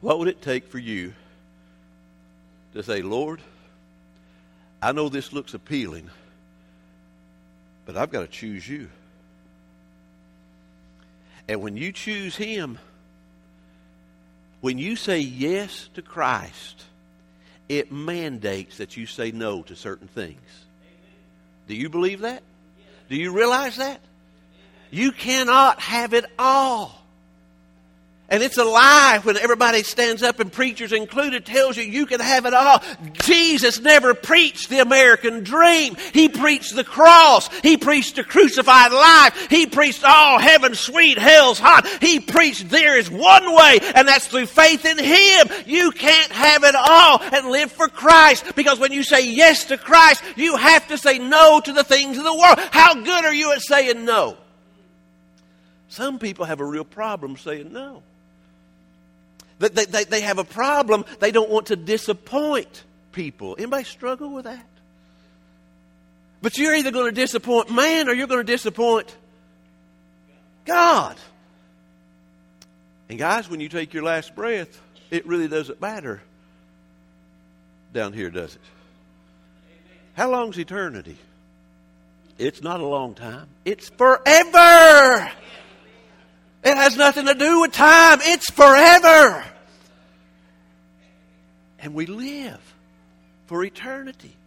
What 0.00 0.18
would 0.18 0.28
it 0.28 0.42
take 0.42 0.68
for 0.68 0.78
you 0.78 1.14
to 2.74 2.82
say, 2.82 3.02
Lord, 3.02 3.40
I 4.80 4.92
know 4.92 5.08
this 5.08 5.32
looks 5.32 5.54
appealing, 5.54 6.10
but 7.86 7.96
I've 7.96 8.10
got 8.10 8.20
to 8.20 8.28
choose 8.28 8.68
you. 8.68 8.88
And 11.48 11.62
when 11.62 11.76
you 11.76 11.92
choose 11.92 12.36
Him, 12.36 12.78
when 14.60 14.78
you 14.78 14.96
say 14.96 15.20
yes 15.20 15.88
to 15.94 16.02
Christ, 16.02 16.84
it 17.68 17.92
mandates 17.92 18.78
that 18.78 18.96
you 18.96 19.06
say 19.06 19.30
no 19.30 19.62
to 19.62 19.76
certain 19.76 20.08
things. 20.08 20.40
Do 21.66 21.74
you 21.74 21.88
believe 21.88 22.20
that? 22.20 22.42
Do 23.08 23.16
you 23.16 23.32
realize 23.32 23.76
that? 23.76 24.00
You 24.90 25.12
cannot 25.12 25.80
have 25.80 26.14
it 26.14 26.24
all. 26.38 26.98
And 28.30 28.42
it's 28.42 28.58
a 28.58 28.64
lie 28.64 29.20
when 29.22 29.38
everybody 29.38 29.82
stands 29.82 30.22
up 30.22 30.38
and 30.38 30.52
preachers 30.52 30.92
included 30.92 31.46
tells 31.46 31.78
you 31.78 31.84
you 31.84 32.04
can 32.04 32.20
have 32.20 32.44
it 32.44 32.52
all. 32.52 32.82
Jesus 33.14 33.80
never 33.80 34.12
preached 34.12 34.68
the 34.68 34.80
American 34.80 35.44
dream. 35.44 35.96
He 36.12 36.28
preached 36.28 36.76
the 36.76 36.84
cross. 36.84 37.48
He 37.62 37.78
preached 37.78 38.18
a 38.18 38.24
crucified 38.24 38.92
life. 38.92 39.46
He 39.48 39.64
preached 39.64 40.04
all 40.04 40.36
oh, 40.36 40.38
heaven 40.38 40.74
sweet, 40.74 41.16
hell's 41.16 41.58
hot. 41.58 41.88
He 42.02 42.20
preached 42.20 42.68
there 42.68 42.98
is 42.98 43.10
one 43.10 43.54
way 43.54 43.78
and 43.94 44.06
that's 44.06 44.26
through 44.26 44.46
faith 44.46 44.84
in 44.84 44.98
Him. 44.98 45.48
You 45.64 45.90
can't 45.90 46.32
have 46.32 46.64
it 46.64 46.74
all 46.74 47.22
and 47.22 47.48
live 47.48 47.72
for 47.72 47.88
Christ 47.88 48.44
because 48.54 48.78
when 48.78 48.92
you 48.92 49.04
say 49.04 49.26
yes 49.26 49.64
to 49.66 49.78
Christ, 49.78 50.22
you 50.36 50.56
have 50.56 50.86
to 50.88 50.98
say 50.98 51.18
no 51.18 51.60
to 51.60 51.72
the 51.72 51.84
things 51.84 52.18
of 52.18 52.24
the 52.24 52.34
world. 52.34 52.58
How 52.72 52.92
good 52.92 53.24
are 53.24 53.32
you 53.32 53.52
at 53.52 53.62
saying 53.62 54.04
no? 54.04 54.36
Some 55.88 56.18
people 56.18 56.44
have 56.44 56.60
a 56.60 56.64
real 56.66 56.84
problem 56.84 57.38
saying 57.38 57.72
no. 57.72 58.02
They, 59.58 59.68
they, 59.68 60.04
they 60.04 60.20
have 60.20 60.38
a 60.38 60.44
problem. 60.44 61.04
They 61.18 61.32
don't 61.32 61.50
want 61.50 61.66
to 61.66 61.76
disappoint 61.76 62.84
people. 63.12 63.56
Anybody 63.58 63.84
struggle 63.84 64.30
with 64.30 64.44
that? 64.44 64.64
But 66.40 66.56
you're 66.56 66.74
either 66.74 66.92
going 66.92 67.06
to 67.06 67.20
disappoint 67.20 67.70
man 67.70 68.08
or 68.08 68.12
you're 68.12 68.28
going 68.28 68.44
to 68.46 68.52
disappoint 68.52 69.14
God. 70.64 71.16
And 73.08 73.18
guys, 73.18 73.48
when 73.48 73.58
you 73.58 73.68
take 73.68 73.94
your 73.94 74.04
last 74.04 74.36
breath, 74.36 74.80
it 75.10 75.26
really 75.26 75.48
doesn't 75.48 75.80
matter 75.80 76.22
down 77.92 78.12
here, 78.12 78.30
does 78.30 78.54
it? 78.54 78.60
How 80.12 80.30
long's 80.30 80.58
eternity? 80.58 81.16
It's 82.38 82.62
not 82.62 82.80
a 82.80 82.86
long 82.86 83.14
time. 83.14 83.48
It's 83.64 83.88
forever. 83.88 85.30
It 86.64 86.76
has 86.76 86.96
nothing 86.96 87.26
to 87.26 87.34
do 87.34 87.60
with 87.60 87.72
time. 87.72 88.18
It's 88.22 88.50
forever. 88.50 89.44
And 91.78 91.94
we 91.94 92.06
live 92.06 92.60
for 93.46 93.64
eternity. 93.64 94.37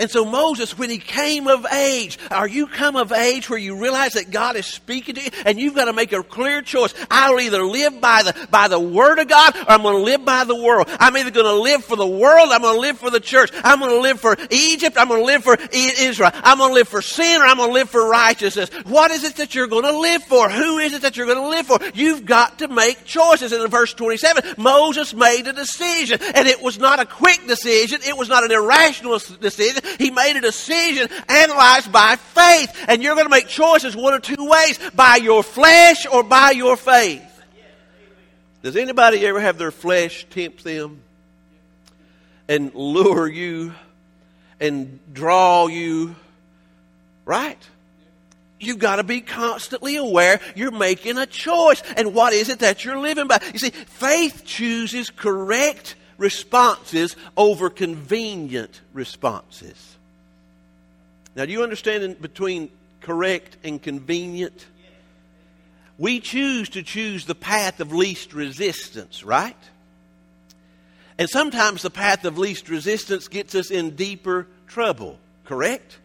And 0.00 0.10
so 0.10 0.24
Moses, 0.24 0.78
when 0.78 0.88
he 0.88 0.96
came 0.96 1.46
of 1.46 1.66
age, 1.66 2.18
are 2.30 2.48
you 2.48 2.66
come 2.66 2.96
of 2.96 3.12
age 3.12 3.50
where 3.50 3.58
you 3.58 3.78
realize 3.78 4.14
that 4.14 4.30
God 4.30 4.56
is 4.56 4.64
speaking 4.64 5.16
to 5.16 5.22
you 5.22 5.30
and 5.44 5.60
you've 5.60 5.74
got 5.74 5.84
to 5.84 5.92
make 5.92 6.14
a 6.14 6.22
clear 6.22 6.62
choice? 6.62 6.94
I'll 7.10 7.38
either 7.38 7.62
live 7.62 8.00
by 8.00 8.22
the, 8.22 8.48
by 8.50 8.68
the 8.68 8.80
word 8.80 9.18
of 9.18 9.28
God 9.28 9.54
or 9.54 9.70
I'm 9.70 9.82
going 9.82 9.96
to 9.96 10.02
live 10.02 10.24
by 10.24 10.44
the 10.44 10.56
world. 10.56 10.88
I'm 10.98 11.14
either 11.18 11.30
going 11.30 11.44
to 11.44 11.60
live 11.60 11.84
for 11.84 11.96
the 11.96 12.06
world, 12.06 12.48
I'm 12.50 12.62
going 12.62 12.76
to 12.76 12.80
live 12.80 12.98
for 12.98 13.10
the 13.10 13.20
church. 13.20 13.50
I'm 13.62 13.78
going 13.78 13.90
to 13.90 14.00
live 14.00 14.18
for 14.18 14.38
Egypt, 14.50 14.96
I'm 14.98 15.08
going 15.08 15.20
to 15.20 15.26
live 15.26 15.44
for 15.44 15.58
Israel. 15.70 16.30
I'm 16.34 16.56
going 16.56 16.70
to 16.70 16.74
live 16.74 16.88
for 16.88 17.02
sin 17.02 17.42
or 17.42 17.44
I'm 17.44 17.58
going 17.58 17.68
to 17.68 17.74
live 17.74 17.90
for 17.90 18.08
righteousness. 18.08 18.70
What 18.86 19.10
is 19.10 19.22
it 19.24 19.36
that 19.36 19.54
you're 19.54 19.66
going 19.66 19.84
to 19.84 19.98
live 19.98 20.22
for? 20.24 20.48
Who 20.48 20.78
is 20.78 20.94
it 20.94 21.02
that 21.02 21.18
you're 21.18 21.26
going 21.26 21.36
to 21.36 21.48
live 21.48 21.66
for? 21.66 21.78
You've 21.92 22.24
got 22.24 22.60
to 22.60 22.68
make 22.68 23.04
choices. 23.04 23.52
And 23.52 23.62
in 23.62 23.70
verse 23.70 23.92
27, 23.92 24.54
Moses 24.56 25.12
made 25.12 25.46
a 25.46 25.52
decision 25.52 26.20
and 26.34 26.48
it 26.48 26.62
was 26.62 26.78
not 26.78 27.00
a 27.00 27.04
quick 27.04 27.46
decision. 27.46 28.00
It 28.02 28.16
was 28.16 28.30
not 28.30 28.44
an 28.44 28.50
irrational 28.50 29.18
decision. 29.18 29.82
He 29.98 30.10
made 30.10 30.36
a 30.36 30.40
decision 30.40 31.08
analyzed 31.28 31.90
by 31.92 32.16
faith. 32.16 32.84
And 32.88 33.02
you're 33.02 33.14
going 33.14 33.26
to 33.26 33.30
make 33.30 33.48
choices 33.48 33.96
one 33.96 34.14
or 34.14 34.20
two 34.20 34.48
ways 34.48 34.78
by 34.94 35.16
your 35.16 35.42
flesh 35.42 36.06
or 36.06 36.22
by 36.22 36.50
your 36.52 36.76
faith. 36.76 37.26
Does 38.62 38.76
anybody 38.76 39.26
ever 39.26 39.40
have 39.40 39.56
their 39.56 39.70
flesh 39.70 40.26
tempt 40.28 40.64
them 40.64 41.00
and 42.48 42.74
lure 42.74 43.26
you 43.26 43.72
and 44.60 44.98
draw 45.12 45.66
you? 45.66 46.14
Right? 47.24 47.58
You've 48.58 48.78
got 48.78 48.96
to 48.96 49.04
be 49.04 49.22
constantly 49.22 49.96
aware 49.96 50.38
you're 50.54 50.70
making 50.70 51.16
a 51.16 51.24
choice. 51.24 51.82
And 51.96 52.12
what 52.12 52.34
is 52.34 52.50
it 52.50 52.58
that 52.58 52.84
you're 52.84 52.98
living 52.98 53.26
by? 53.26 53.40
You 53.52 53.58
see, 53.58 53.70
faith 53.70 54.42
chooses 54.44 55.08
correct 55.08 55.94
responses 56.20 57.16
over 57.34 57.70
convenient 57.70 58.82
responses. 58.92 59.96
Now, 61.34 61.46
do 61.46 61.52
you 61.52 61.62
understand 61.62 62.20
between 62.20 62.68
correct 63.00 63.56
and 63.64 63.82
convenient? 63.82 64.66
We 65.96 66.20
choose 66.20 66.68
to 66.70 66.82
choose 66.82 67.24
the 67.24 67.34
path 67.34 67.80
of 67.80 67.94
least 67.94 68.34
resistance, 68.34 69.24
right? 69.24 69.56
And 71.18 71.28
sometimes 71.28 71.80
the 71.80 71.90
path 71.90 72.26
of 72.26 72.36
least 72.36 72.68
resistance 72.68 73.26
gets 73.26 73.54
us 73.54 73.70
in 73.70 73.96
deeper 73.96 74.46
trouble, 74.66 75.18
correct? 75.46 75.98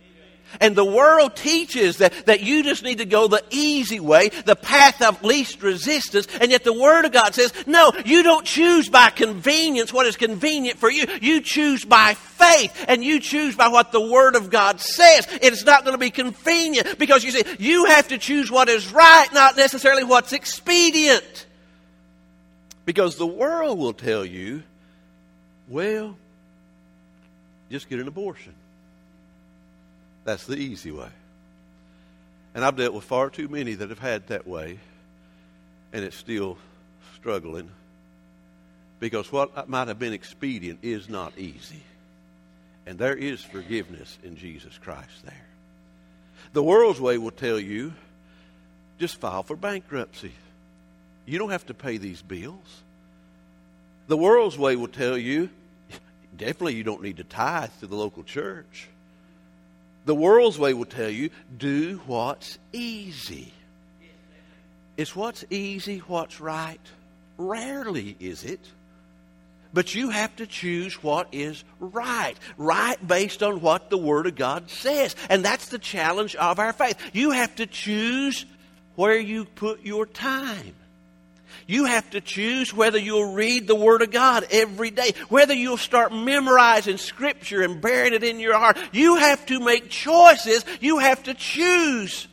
And 0.60 0.76
the 0.76 0.86
world 0.86 1.36
teaches 1.36 1.98
that, 1.98 2.14
that 2.28 2.42
you 2.42 2.64
just 2.64 2.84
need 2.84 3.00
to 3.00 3.06
go 3.06 3.28
the 3.28 3.44
easy 3.50 4.00
way, 4.00 4.30
the 4.30 4.56
path 4.56 5.02
of 5.02 5.24
least 5.24 5.62
resistance. 5.62 6.28
And 6.40 6.52
yet 6.52 6.64
the 6.64 6.74
Word 6.74 7.06
of 7.06 7.12
God 7.12 7.36
says, 7.36 7.54
no, 7.66 7.92
you 8.06 8.24
don't 8.24 8.46
choose 8.46 8.90
by 8.90 9.10
convenience 9.10 9.92
what 9.92 10.06
is 10.06 10.16
convenient 10.16 10.80
for 10.80 10.90
you. 10.90 11.06
You 11.22 11.42
choose 11.42 11.84
by 11.84 12.14
faith 12.14 12.86
and 12.88 13.04
you 13.04 13.20
choose 13.20 13.56
by 13.56 13.68
what 13.68 13.92
the 13.92 14.02
Word 14.02 14.36
of 14.36 14.50
God 14.50 14.80
says. 14.80 15.28
It's 15.42 15.66
not 15.66 15.84
going 15.84 15.94
to 15.94 16.00
be 16.00 16.12
convenient 16.12 16.98
because 16.98 17.24
you 17.24 17.32
see, 17.32 17.44
you 17.60 17.86
have 17.86 18.08
to 18.10 18.18
choose 18.18 18.50
what 18.52 18.70
is 18.70 18.92
right, 18.92 19.28
not 19.34 19.58
necessarily 19.58 20.04
what's 20.04 20.34
expedient. 20.34 21.46
Because 22.86 23.16
the 23.16 23.28
world 23.28 23.80
will 23.80 23.94
tell 23.94 24.24
you, 24.24 24.64
well, 25.68 26.16
just 27.72 27.90
get 27.90 28.00
an 28.00 28.08
abortion. 28.08 28.54
That's 30.26 30.46
the 30.46 30.58
easy 30.58 30.92
way. 30.92 31.10
And 32.54 32.66
I've 32.66 32.76
dealt 32.76 32.94
with 32.94 33.04
far 33.04 33.30
too 33.30 33.48
many 33.48 33.76
that 33.76 33.90
have 33.90 34.00
had 34.00 34.28
that 34.28 34.48
way, 34.48 34.80
and 35.94 36.04
it's 36.04 36.16
still 36.16 36.58
struggling 37.16 37.70
because 39.00 39.32
what 39.32 39.70
might 39.70 39.88
have 39.88 40.00
been 40.00 40.14
expedient 40.14 40.80
is 40.82 41.10
not 41.10 41.38
easy. 41.38 41.84
And 42.86 42.98
there 42.98 43.16
is 43.16 43.44
forgiveness 43.44 44.18
in 44.24 44.36
Jesus 44.36 44.78
Christ 44.78 45.26
there. 45.26 45.46
The 46.54 46.64
world's 46.64 47.02
way 47.02 47.18
will 47.18 47.32
tell 47.32 47.60
you 47.60 47.94
just 49.00 49.20
file 49.20 49.44
for 49.44 49.56
bankruptcy. 49.56 50.32
You 51.26 51.40
don't 51.40 51.50
have 51.50 51.66
to 51.66 51.74
pay 51.74 51.98
these 51.98 52.22
bills. 52.22 52.84
The 54.08 54.18
world's 54.18 54.58
way 54.58 54.76
will 54.76 54.88
tell 54.88 55.18
you 55.18 55.50
definitely 56.38 56.76
you 56.76 56.84
don't 56.84 57.02
need 57.02 57.18
to 57.18 57.24
tithe 57.24 57.72
to 57.80 57.88
the 57.88 57.96
local 57.96 58.24
church. 58.24 58.88
The 60.06 60.16
world's 60.16 60.60
way 60.60 60.74
will 60.74 60.86
tell 60.86 61.10
you 61.10 61.32
do 61.58 62.02
what's 62.06 62.60
easy. 62.72 63.52
Is 64.98 65.16
what's 65.16 65.44
easy 65.50 66.00
what's 66.00 66.40
right? 66.40 66.80
Rarely 67.38 68.16
is 68.20 68.44
it. 68.44 68.62
But 69.74 69.94
you 69.94 70.10
have 70.10 70.34
to 70.38 70.48
choose 70.48 71.04
what 71.04 71.28
is 71.34 71.66
right. 71.82 72.36
Right 72.58 73.06
based 73.06 73.44
on 73.44 73.60
what 73.60 73.90
the 73.90 73.98
Word 73.98 74.26
of 74.26 74.36
God 74.36 74.70
says. 74.70 75.18
And 75.30 75.44
that's 75.44 75.68
the 75.68 75.80
challenge 75.80 76.34
of 76.36 76.60
our 76.60 76.72
faith. 76.72 76.98
You 77.12 77.32
have 77.32 77.54
to 77.56 77.66
choose 77.66 78.46
where 78.96 79.18
you 79.18 79.44
put 79.44 79.84
your 79.84 80.06
time. 80.06 80.76
You 81.68 81.86
have 81.86 82.08
to 82.12 82.22
choose 82.22 82.74
whether 82.74 83.00
you'll 83.00 83.34
read 83.34 83.68
the 83.68 83.76
Word 83.76 84.04
of 84.04 84.12
God 84.12 84.46
every 84.52 84.92
day, 84.92 85.14
whether 85.30 85.54
you'll 85.54 85.78
start 85.78 86.14
memorizing 86.14 86.98
Scripture 86.98 87.64
and 87.64 87.82
bearing 87.82 88.14
it 88.14 88.24
in 88.24 88.40
your 88.40 88.58
heart. 88.58 88.78
You 88.92 89.16
have 89.16 89.46
to 89.48 89.60
make 89.60 89.90
choices. 89.90 90.64
You 90.80 91.00
have 91.00 91.24
to 91.24 91.34
choose. 91.34 92.28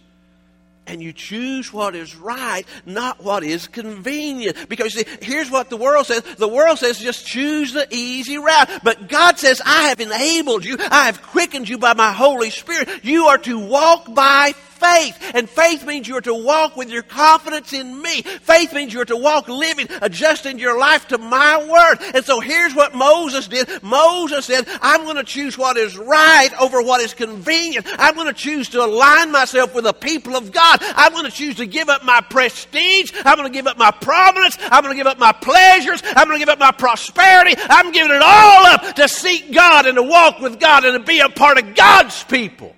And 0.86 1.00
you 1.00 1.12
choose 1.12 1.72
what 1.72 1.94
is 1.94 2.16
right, 2.16 2.66
not 2.84 3.22
what 3.22 3.44
is 3.44 3.68
convenient. 3.68 4.68
Because 4.68 4.94
see, 4.94 5.04
here's 5.22 5.50
what 5.50 5.70
the 5.70 5.76
world 5.76 6.06
says. 6.06 6.22
The 6.22 6.48
world 6.48 6.78
says 6.78 6.98
just 6.98 7.24
choose 7.24 7.72
the 7.72 7.86
easy 7.90 8.36
route. 8.36 8.68
But 8.82 9.08
God 9.08 9.38
says, 9.38 9.62
I 9.64 9.88
have 9.88 10.00
enabled 10.00 10.64
you. 10.64 10.76
I 10.78 11.06
have 11.06 11.22
quickened 11.22 11.68
you 11.68 11.78
by 11.78 11.94
my 11.94 12.12
Holy 12.12 12.50
Spirit. 12.50 12.88
You 13.04 13.26
are 13.26 13.38
to 13.38 13.58
walk 13.60 14.12
by 14.12 14.54
faith. 14.82 15.32
And 15.34 15.48
faith 15.48 15.86
means 15.86 16.08
you're 16.08 16.20
to 16.22 16.34
walk 16.34 16.76
with 16.76 16.90
your 16.90 17.02
confidence 17.02 17.72
in 17.72 18.02
me. 18.02 18.22
Faith 18.22 18.72
means 18.72 18.92
you're 18.92 19.04
to 19.04 19.16
walk 19.16 19.48
living, 19.48 19.86
adjusting 20.00 20.58
your 20.58 20.78
life 20.78 21.08
to 21.08 21.18
my 21.18 21.58
word. 21.58 22.14
And 22.14 22.24
so 22.24 22.40
here's 22.40 22.74
what 22.74 22.94
Moses 22.94 23.48
did. 23.48 23.82
Moses 23.82 24.46
said, 24.46 24.66
I'm 24.80 25.04
going 25.04 25.16
to 25.16 25.24
choose 25.24 25.56
what 25.56 25.76
is 25.76 25.96
right 25.96 26.50
over 26.60 26.82
what 26.82 27.00
is 27.00 27.14
convenient. 27.14 27.86
I'm 27.98 28.14
going 28.14 28.26
to 28.26 28.32
choose 28.32 28.68
to 28.70 28.84
align 28.84 29.30
myself 29.30 29.74
with 29.74 29.84
the 29.84 29.92
people 29.92 30.36
of 30.36 30.52
God. 30.52 30.78
I'm 30.96 31.12
going 31.12 31.26
to 31.26 31.30
choose 31.30 31.56
to 31.56 31.66
give 31.66 31.88
up 31.88 32.04
my 32.04 32.20
prestige. 32.20 33.12
I'm 33.24 33.36
going 33.36 33.50
to 33.50 33.56
give 33.56 33.66
up 33.66 33.78
my 33.78 33.90
prominence. 33.90 34.56
I'm 34.60 34.82
going 34.82 34.94
to 34.94 35.00
give 35.00 35.06
up 35.06 35.18
my 35.18 35.32
pleasures. 35.32 36.02
I'm 36.04 36.26
going 36.26 36.38
to 36.38 36.44
give 36.44 36.48
up 36.48 36.58
my 36.58 36.72
prosperity. 36.72 37.54
I'm 37.68 37.92
giving 37.92 38.14
it 38.14 38.22
all 38.22 38.66
up 38.66 38.94
to 38.96 39.08
seek 39.08 39.52
God 39.52 39.86
and 39.86 39.96
to 39.96 40.02
walk 40.02 40.40
with 40.40 40.58
God 40.58 40.84
and 40.84 40.98
to 40.98 41.04
be 41.04 41.20
a 41.20 41.28
part 41.28 41.58
of 41.58 41.74
God's 41.74 42.24
people. 42.24 42.74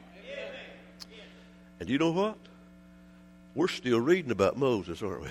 And 1.84 1.90
you 1.90 1.98
know 1.98 2.12
what? 2.12 2.38
We're 3.54 3.68
still 3.68 4.00
reading 4.00 4.30
about 4.30 4.56
Moses, 4.56 5.02
aren't 5.02 5.20
we? 5.20 5.28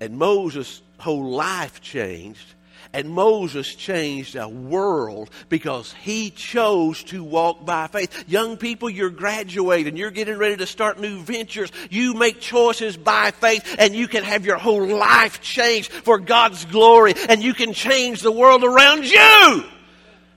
And 0.00 0.18
Moses' 0.18 0.82
whole 0.98 1.30
life 1.30 1.80
changed. 1.80 2.44
And 2.92 3.08
Moses 3.08 3.74
changed 3.74 4.36
a 4.36 4.46
world 4.46 5.30
because 5.48 5.94
he 5.94 6.28
chose 6.28 7.02
to 7.04 7.24
walk 7.24 7.64
by 7.64 7.86
faith. 7.86 8.28
Young 8.28 8.58
people, 8.58 8.90
you're 8.90 9.08
graduating. 9.08 9.96
You're 9.96 10.10
getting 10.10 10.36
ready 10.36 10.58
to 10.58 10.66
start 10.66 11.00
new 11.00 11.20
ventures. 11.20 11.72
You 11.88 12.12
make 12.12 12.38
choices 12.38 12.98
by 12.98 13.30
faith 13.30 13.76
and 13.78 13.94
you 13.94 14.08
can 14.08 14.24
have 14.24 14.44
your 14.44 14.58
whole 14.58 14.86
life 14.86 15.40
changed 15.40 15.90
for 15.90 16.18
God's 16.18 16.66
glory 16.66 17.14
and 17.30 17.42
you 17.42 17.54
can 17.54 17.72
change 17.72 18.20
the 18.20 18.30
world 18.30 18.62
around 18.62 19.06
you. 19.06 19.64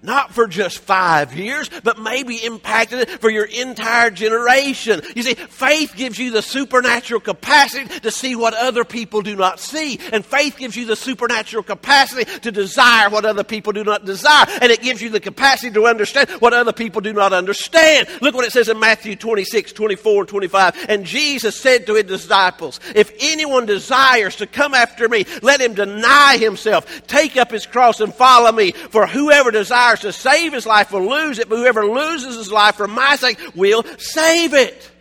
Not 0.04 0.34
for 0.34 0.48
just 0.48 0.80
five 0.80 1.36
years, 1.36 1.70
but 1.84 2.00
maybe 2.00 2.38
impacted 2.38 3.08
for 3.08 3.30
your 3.30 3.46
entire 3.46 4.10
generation. 4.10 5.02
You 5.16 5.22
see, 5.22 5.36
faith 5.36 5.94
gives 5.96 6.18
you 6.18 6.32
the 6.32 6.42
supernatural 6.42 7.22
capacity 7.22 8.00
to 8.00 8.10
see 8.10 8.36
what 8.36 8.56
other 8.56 8.84
people 8.84 9.22
do 9.22 9.36
not 9.36 9.60
see. 9.60 10.00
And 10.12 10.26
faith 10.26 10.58
gives 10.58 10.76
you 10.76 10.86
the 10.86 10.96
supernatural 10.96 11.62
capacity 11.62 12.26
to 12.40 12.52
desire 12.52 13.12
what 13.12 13.26
other 13.26 13.44
people 13.44 13.74
do 13.74 13.84
not 13.84 14.04
desire. 14.04 14.48
And 14.60 14.72
it 14.72 14.82
gives 14.82 15.04
you 15.04 15.10
the 15.10 15.20
capacity 15.20 15.72
to 15.74 15.86
understand 15.86 16.32
what 16.40 16.54
other 16.54 16.74
people 16.74 17.02
do 17.02 17.14
not 17.14 17.32
understand. 17.32 18.08
Look 18.22 18.34
what 18.34 18.46
it 18.46 18.52
says 18.52 18.70
in 18.70 18.80
Matthew 18.80 19.16
26, 19.16 19.72
24, 19.72 20.26
25. 20.26 20.86
And 20.90 21.06
Jesus 21.06 21.60
said 21.60 21.86
to 21.86 21.94
his 21.94 22.06
disciples, 22.06 22.80
If 22.96 23.12
anyone 23.20 23.68
desires 23.68 24.36
to 24.38 24.48
come 24.48 24.74
after 24.74 25.08
me, 25.08 25.28
let 25.44 25.62
him 25.62 25.76
deny 25.76 26.38
himself, 26.38 27.06
take 27.06 27.38
up 27.38 27.52
his 27.52 27.68
cross 27.68 28.00
and 28.02 28.12
follow 28.12 28.52
me. 28.52 28.72
For 28.72 29.06
whoever 29.06 29.52
desires 29.52 29.91
desires 30.00 30.16
to 30.16 30.22
save 30.22 30.54
his 30.54 30.66
life 30.66 30.92
will 30.92 31.08
lose 31.08 31.40
it, 31.40 31.50
but 31.50 31.58
whoever 31.58 31.86
loses 31.86 32.36
his 32.38 32.52
life 32.52 32.76
for 32.76 32.88
my 32.88 33.16
sake 33.16 33.40
will 33.56 33.84
save 33.98 34.54
it. 34.54 34.92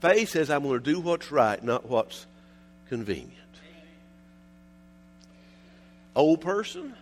Faith 0.00 0.30
says, 0.30 0.50
I'm 0.50 0.62
going 0.62 0.78
to 0.78 0.84
do 0.84 1.00
what's 1.00 1.30
right, 1.30 1.62
not 1.62 1.88
what's 1.88 2.26
convenient. 2.88 3.32
Old 6.14 6.40
person, 6.40 6.94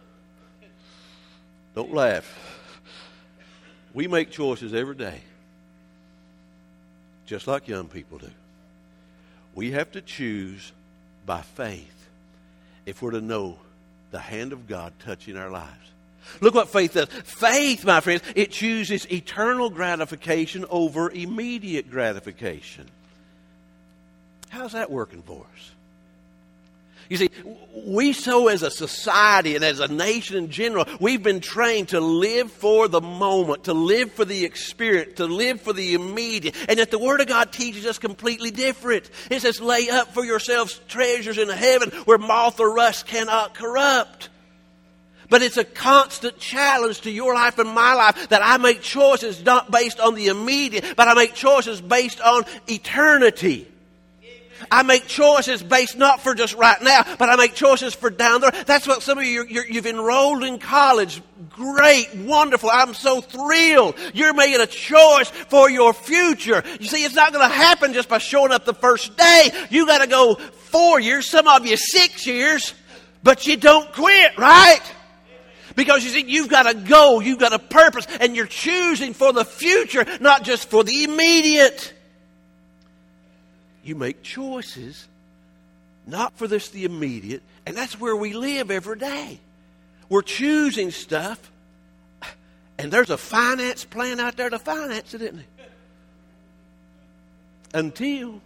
don't 1.75 1.95
laugh. 1.95 2.27
We 3.95 4.07
make 4.07 4.31
choices 4.31 4.75
every 4.75 4.97
day, 4.97 5.21
just 7.27 7.47
like 7.47 7.69
young 7.69 7.89
people 7.89 8.19
do. 8.19 8.31
We 9.55 9.73
have 9.73 9.93
to 9.93 10.01
choose 10.01 10.73
by 11.25 11.43
faith 11.43 12.09
if 12.85 13.01
we're 13.01 13.13
to 13.13 13.21
know 13.21 13.59
the 14.11 14.19
hand 14.19 14.53
of 14.53 14.67
God 14.67 14.93
touching 15.05 15.37
our 15.37 15.51
lives. 15.51 15.89
Look 16.41 16.55
what 16.55 16.69
faith 16.69 16.95
does. 16.95 17.09
Faith, 17.25 17.85
my 17.85 18.01
friends, 18.01 18.23
it 18.35 18.51
chooses 18.51 19.11
eternal 19.11 19.71
gratification 19.71 20.65
over 20.71 21.11
immediate 21.11 21.91
gratification. 21.91 22.87
How's 24.51 24.73
that 24.73 24.91
working 24.91 25.23
for 25.23 25.45
us? 25.55 25.71
You 27.09 27.17
see, 27.17 27.31
we 27.75 28.13
so 28.13 28.49
as 28.49 28.63
a 28.63 28.71
society 28.71 29.55
and 29.55 29.65
as 29.65 29.81
a 29.81 29.89
nation 29.89 30.37
in 30.37 30.51
general, 30.51 30.85
we've 31.01 31.23
been 31.23 31.41
trained 31.41 31.89
to 31.89 32.01
live 32.01 32.53
for 32.53 32.87
the 32.87 33.01
moment, 33.01 33.65
to 33.65 33.73
live 33.73 34.13
for 34.13 34.27
the 34.27 34.45
experience, 34.45 35.15
to 35.17 35.25
live 35.25 35.63
for 35.63 35.73
the 35.73 35.95
immediate. 35.95 36.55
And 36.69 36.79
yet 36.79 36.91
the 36.91 36.99
Word 36.99 37.23
of 37.23 37.27
God 37.27 37.51
teaches 37.51 37.87
us 37.87 37.99
completely 37.99 38.51
different. 38.51 39.09
It 39.31 39.41
says, 39.41 39.59
lay 39.59 39.89
up 39.89 40.13
for 40.13 40.23
yourselves 40.23 40.79
treasures 40.89 41.39
in 41.39 41.49
heaven 41.49 41.91
where 42.05 42.19
moth 42.19 42.61
or 42.61 42.75
rust 42.75 43.07
cannot 43.07 43.55
corrupt. 43.55 44.29
But 45.31 45.43
it's 45.43 45.59
a 45.59 45.65
constant 45.65 46.39
challenge 46.39 47.03
to 47.03 47.11
your 47.11 47.35
life 47.35 47.59
and 47.59 47.69
my 47.69 47.95
life 47.95 48.31
that 48.31 48.41
I 48.43 48.57
make 48.57 48.81
choices 48.81 49.45
not 49.45 49.71
based 49.71 50.01
on 50.01 50.15
the 50.15 50.29
immediate, 50.29 50.97
but 50.97 51.07
I 51.07 51.15
make 51.15 51.35
choices 51.35 51.81
based 51.81 52.21
on 52.21 52.45
eternity. 52.67 53.69
I 54.71 54.83
make 54.83 55.07
choices 55.07 55.63
based 55.63 55.97
not 55.97 56.21
for 56.21 56.35
just 56.35 56.55
right 56.55 56.81
now, 56.83 57.05
but 57.19 57.29
I 57.29 57.37
make 57.37 57.55
choices 57.55 57.95
for 57.95 58.11
down 58.11 58.41
there. 58.41 58.51
That's 58.51 58.87
what 58.87 59.03
some 59.03 59.19
of 59.19 59.25
you, 59.25 59.45
you 59.45 59.75
have 59.75 59.87
enrolled 59.87 60.45
in 60.45 60.59
college. 60.59 61.23
Great, 61.51 62.09
wonderful. 62.17 62.71
I'm 62.73 62.95
so 62.95 63.21
thrilled. 63.21 63.97
You're 64.15 64.35
making 64.35 64.61
a 64.61 64.67
choice 64.67 65.31
for 65.31 65.71
your 65.71 65.93
future. 65.93 66.65
You 66.81 66.87
see, 66.87 67.05
it's 67.05 67.15
not 67.15 67.33
going 67.33 67.49
to 67.49 67.55
happen 67.55 67.93
just 67.93 68.09
by 68.09 68.19
showing 68.19 68.53
up 68.53 68.65
the 68.65 68.75
first 68.75 69.17
day. 69.17 69.51
You 69.71 69.87
got 69.87 69.99
to 69.99 70.09
go 70.09 70.35
four 70.35 71.01
years, 71.01 71.29
some 71.29 71.47
of 71.47 71.67
you 71.67 71.77
six 71.77 72.27
years, 72.27 72.75
but 73.23 73.47
you 73.47 73.57
don't 73.57 73.93
quit, 73.93 74.37
right? 74.39 74.81
Because 75.79 76.03
you 76.03 76.11
see, 76.11 76.25
you've 76.27 76.49
got 76.49 76.69
a 76.69 76.75
goal, 76.75 77.23
you've 77.23 77.39
got 77.39 77.53
a 77.53 77.59
purpose, 77.61 78.05
and 78.19 78.35
you're 78.35 78.47
choosing 78.47 79.15
for 79.15 79.33
the 79.33 79.45
future, 79.45 80.05
not 80.21 80.43
just 80.43 80.69
for 80.69 80.83
the 80.83 81.05
immediate. 81.05 81.95
You 83.85 83.95
make 83.95 84.25
choices, 84.25 85.07
not 86.05 86.37
for 86.37 86.49
this 86.49 86.71
the 86.71 86.85
immediate, 86.85 87.45
and 87.65 87.77
that's 87.77 88.01
where 88.01 88.17
we 88.17 88.33
live 88.33 88.73
every 88.73 88.99
day. 88.99 89.39
We're 90.09 90.23
choosing 90.23 90.91
stuff, 90.91 91.39
And 92.77 92.93
there's 92.93 93.11
a 93.11 93.17
finance 93.17 93.85
plan 93.85 94.19
out 94.19 94.37
there 94.37 94.51
to 94.51 94.59
finance 94.59 95.15
it, 95.15 95.23
isn't 95.23 95.37
there? 95.37 95.67
Until. 97.73 98.41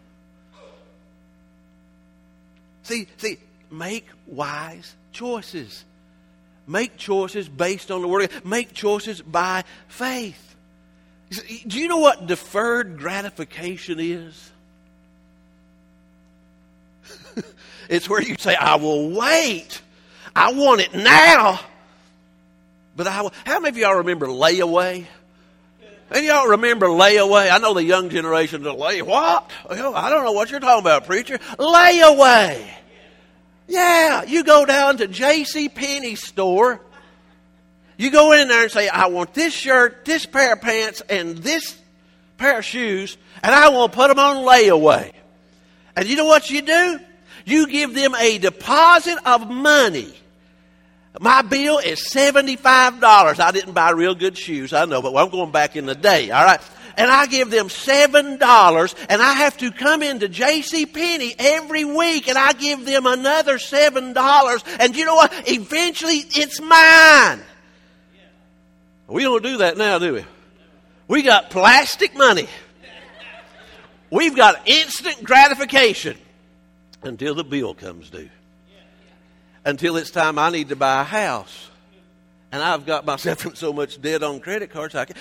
See, 2.83 3.09
see, 3.17 3.39
make 3.71 4.07
wise 4.27 4.95
choices. 5.13 5.87
Make 6.67 6.97
choices 6.97 7.49
based 7.49 7.91
on 7.91 8.03
the 8.03 8.09
Word. 8.09 8.31
Make 8.45 8.73
choices 8.73 9.21
by 9.21 9.65
faith. 9.89 10.55
Do 11.67 11.79
you 11.81 11.89
know 11.89 11.99
what 11.99 12.27
deferred 12.27 12.99
gratification 12.99 13.99
is? 14.01 14.51
it's 17.89 18.09
where 18.09 18.23
you 18.23 18.37
say, 18.39 18.55
I 18.55 18.77
will 18.77 19.11
wait. 19.11 19.81
I 20.37 20.53
want 20.53 20.83
it 20.83 20.95
now. 20.95 21.61
But 22.97 23.07
I 23.07 23.23
will. 23.23 23.33
How 23.45 23.61
many 23.61 23.71
of 23.71 23.79
y'all 23.79 23.97
remember 23.97 24.27
layaway? 24.27 25.07
And 26.11 26.27
y'all 26.27 26.49
remember 26.49 26.89
layaway? 26.89 27.51
I 27.51 27.57
know 27.59 27.73
the 27.73 27.85
young 27.85 28.11
generation 28.11 28.63
don't 28.63 28.79
lay 28.79 29.01
what? 29.01 29.51
I 29.69 29.77
don't 29.77 30.25
know 30.25 30.33
what 30.33 30.51
you're 30.51 30.61
talking 30.61 30.83
about, 30.83 31.07
preacher. 31.07 31.39
Layaway. 31.39 32.69
Yeah, 33.73 34.25
you 34.25 34.45
go 34.45 34.67
down 34.67 34.99
to 34.99 35.09
J.C. 35.09 35.71
Penney 35.71 36.15
store. 36.15 36.79
You 37.97 38.11
go 38.11 38.33
in 38.33 38.49
there 38.49 38.65
and 38.65 38.71
say, 38.71 38.87
I 38.87 39.07
want 39.07 39.33
this 39.33 39.55
shirt, 39.55 40.05
this 40.05 40.27
pair 40.27 40.53
of 40.53 40.61
pants, 40.61 41.01
and 41.09 41.39
this 41.39 41.75
pair 42.37 42.59
of 42.59 42.67
shoes, 42.67 43.17
and 43.43 43.55
I 43.55 43.71
want 43.71 43.93
to 43.93 43.97
put 43.97 44.09
them 44.09 44.19
on 44.19 44.45
layaway. 44.45 45.13
And 45.97 46.07
you 46.07 46.17
know 46.17 46.27
what 46.27 46.51
you 46.51 46.61
do? 46.61 47.01
You 47.47 47.67
give 47.67 47.95
them 47.95 48.15
a 48.15 48.37
deposit 48.37 49.17
of 49.25 49.49
money. 49.49 50.13
My 51.19 51.41
bill 51.41 51.79
is 51.79 52.07
$75. 52.13 53.41
I 53.41 53.51
didn't 53.53 53.73
buy 53.73 53.93
real 53.93 54.15
good 54.15 54.37
shoes, 54.37 54.75
I 54.75 54.85
know, 54.85 55.01
but 55.01 55.17
I'm 55.17 55.31
going 55.31 55.51
back 55.51 55.77
in 55.77 55.87
the 55.87 55.95
day, 55.95 56.31
all 56.31 56.45
right? 56.45 56.61
And 56.97 57.11
I 57.11 57.27
give 57.27 57.51
them 57.51 57.69
seven 57.69 58.39
dollars 58.39 58.95
and 59.09 59.23
I 59.23 59.33
have 59.35 59.57
to 59.59 59.71
come 59.71 60.03
into 60.03 60.29
J.C. 60.29 60.87
Penney 60.87 61.35
every 61.39 61.85
week 61.85 62.29
and 62.29 62.39
I 62.39 62.53
give 62.53 62.85
them 62.85 63.07
another 63.07 63.59
seven 63.59 64.13
dollars 64.13 64.63
and 64.79 64.97
you 64.97 65.05
know 65.05 65.15
what? 65.15 65.33
Eventually 65.49 66.17
it's 66.17 66.61
mine. 66.61 67.43
We 69.09 69.23
don't 69.25 69.43
do 69.43 69.59
that 69.59 69.77
now, 69.77 69.99
do 69.99 70.15
we? 70.15 70.25
We 71.09 71.23
got 71.23 71.51
plastic 71.51 72.17
money. 72.17 72.49
We've 74.11 74.37
got 74.37 74.69
instant 74.69 75.25
gratification 75.25 76.19
until 77.03 77.35
the 77.35 77.45
bill 77.45 77.75
comes 77.75 78.11
due. 78.11 78.31
Until 79.65 79.97
it's 79.97 80.11
time 80.11 80.39
I 80.39 80.51
need 80.51 80.69
to 80.71 80.77
buy 80.77 81.03
a 81.03 81.05
house 81.05 81.71
and 82.53 82.63
I've 82.63 82.85
got 82.85 83.07
myself 83.07 83.47
in 83.47 83.55
so 83.55 83.73
much 83.73 84.01
debt 84.01 84.23
on 84.23 84.39
credit 84.39 84.71
cards. 84.71 84.95
I 84.95 85.07
can, 85.07 85.17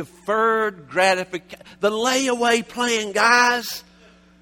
deferred 0.00 0.88
gratification, 0.88 1.62
the 1.80 1.90
layaway 1.90 2.66
plan, 2.66 3.12
guys. 3.12 3.84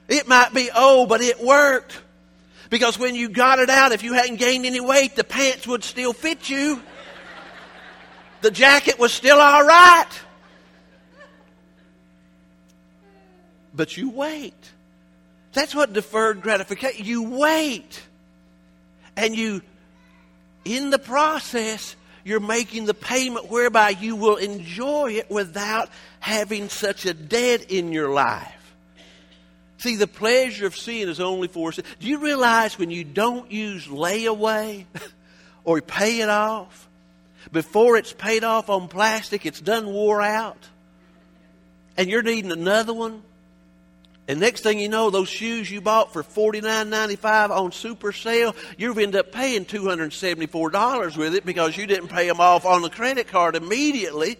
It 0.06 0.28
might 0.28 0.54
be 0.54 0.70
old, 0.70 1.08
but 1.08 1.20
it 1.20 1.40
worked. 1.40 2.00
Because 2.70 2.96
when 2.96 3.16
you 3.16 3.28
got 3.28 3.58
it 3.58 3.68
out, 3.68 3.90
if 3.90 4.04
you 4.04 4.12
hadn't 4.12 4.36
gained 4.36 4.66
any 4.66 4.78
weight, 4.78 5.16
the 5.16 5.24
pants 5.24 5.66
would 5.66 5.82
still 5.82 6.12
fit 6.12 6.48
you. 6.48 6.80
The 8.40 8.52
jacket 8.52 9.00
was 9.00 9.12
still 9.12 9.40
all 9.40 9.66
right. 9.66 10.06
But 13.74 13.96
you 13.96 14.10
wait. 14.10 14.54
That's 15.54 15.74
what 15.74 15.92
deferred 15.92 16.40
gratification. 16.40 17.04
You 17.04 17.24
wait. 17.24 18.00
And 19.16 19.34
you, 19.34 19.62
in 20.64 20.90
the 20.90 21.00
process, 21.00 21.96
you're 22.28 22.40
making 22.40 22.84
the 22.84 22.94
payment 22.94 23.50
whereby 23.50 23.88
you 23.88 24.14
will 24.14 24.36
enjoy 24.36 25.12
it 25.12 25.30
without 25.30 25.88
having 26.20 26.68
such 26.68 27.06
a 27.06 27.14
debt 27.14 27.70
in 27.70 27.90
your 27.90 28.10
life. 28.10 28.74
See, 29.78 29.96
the 29.96 30.06
pleasure 30.06 30.66
of 30.66 30.76
sin 30.76 31.08
is 31.08 31.20
only 31.20 31.48
for 31.48 31.72
sin. 31.72 31.84
Do 32.00 32.06
you 32.06 32.18
realize 32.18 32.78
when 32.78 32.90
you 32.90 33.02
don't 33.02 33.50
use 33.50 33.86
layaway 33.86 34.84
or 35.64 35.80
pay 35.80 36.20
it 36.20 36.28
off, 36.28 36.88
before 37.50 37.96
it's 37.96 38.12
paid 38.12 38.44
off 38.44 38.68
on 38.68 38.88
plastic, 38.88 39.46
it's 39.46 39.60
done 39.60 39.86
wore 39.86 40.20
out, 40.20 40.68
and 41.96 42.10
you're 42.10 42.22
needing 42.22 42.52
another 42.52 42.92
one? 42.92 43.22
And 44.28 44.40
next 44.40 44.60
thing 44.60 44.78
you 44.78 44.90
know, 44.90 45.08
those 45.08 45.28
shoes 45.28 45.70
you 45.70 45.80
bought 45.80 46.12
for 46.12 46.22
$49.95 46.22 47.50
on 47.50 47.72
super 47.72 48.12
sale, 48.12 48.54
you've 48.76 48.98
ended 48.98 49.20
up 49.20 49.32
paying 49.32 49.64
$274 49.64 51.16
with 51.16 51.34
it 51.34 51.46
because 51.46 51.76
you 51.78 51.86
didn't 51.86 52.08
pay 52.08 52.28
them 52.28 52.38
off 52.38 52.66
on 52.66 52.82
the 52.82 52.90
credit 52.90 53.28
card 53.28 53.56
immediately 53.56 54.36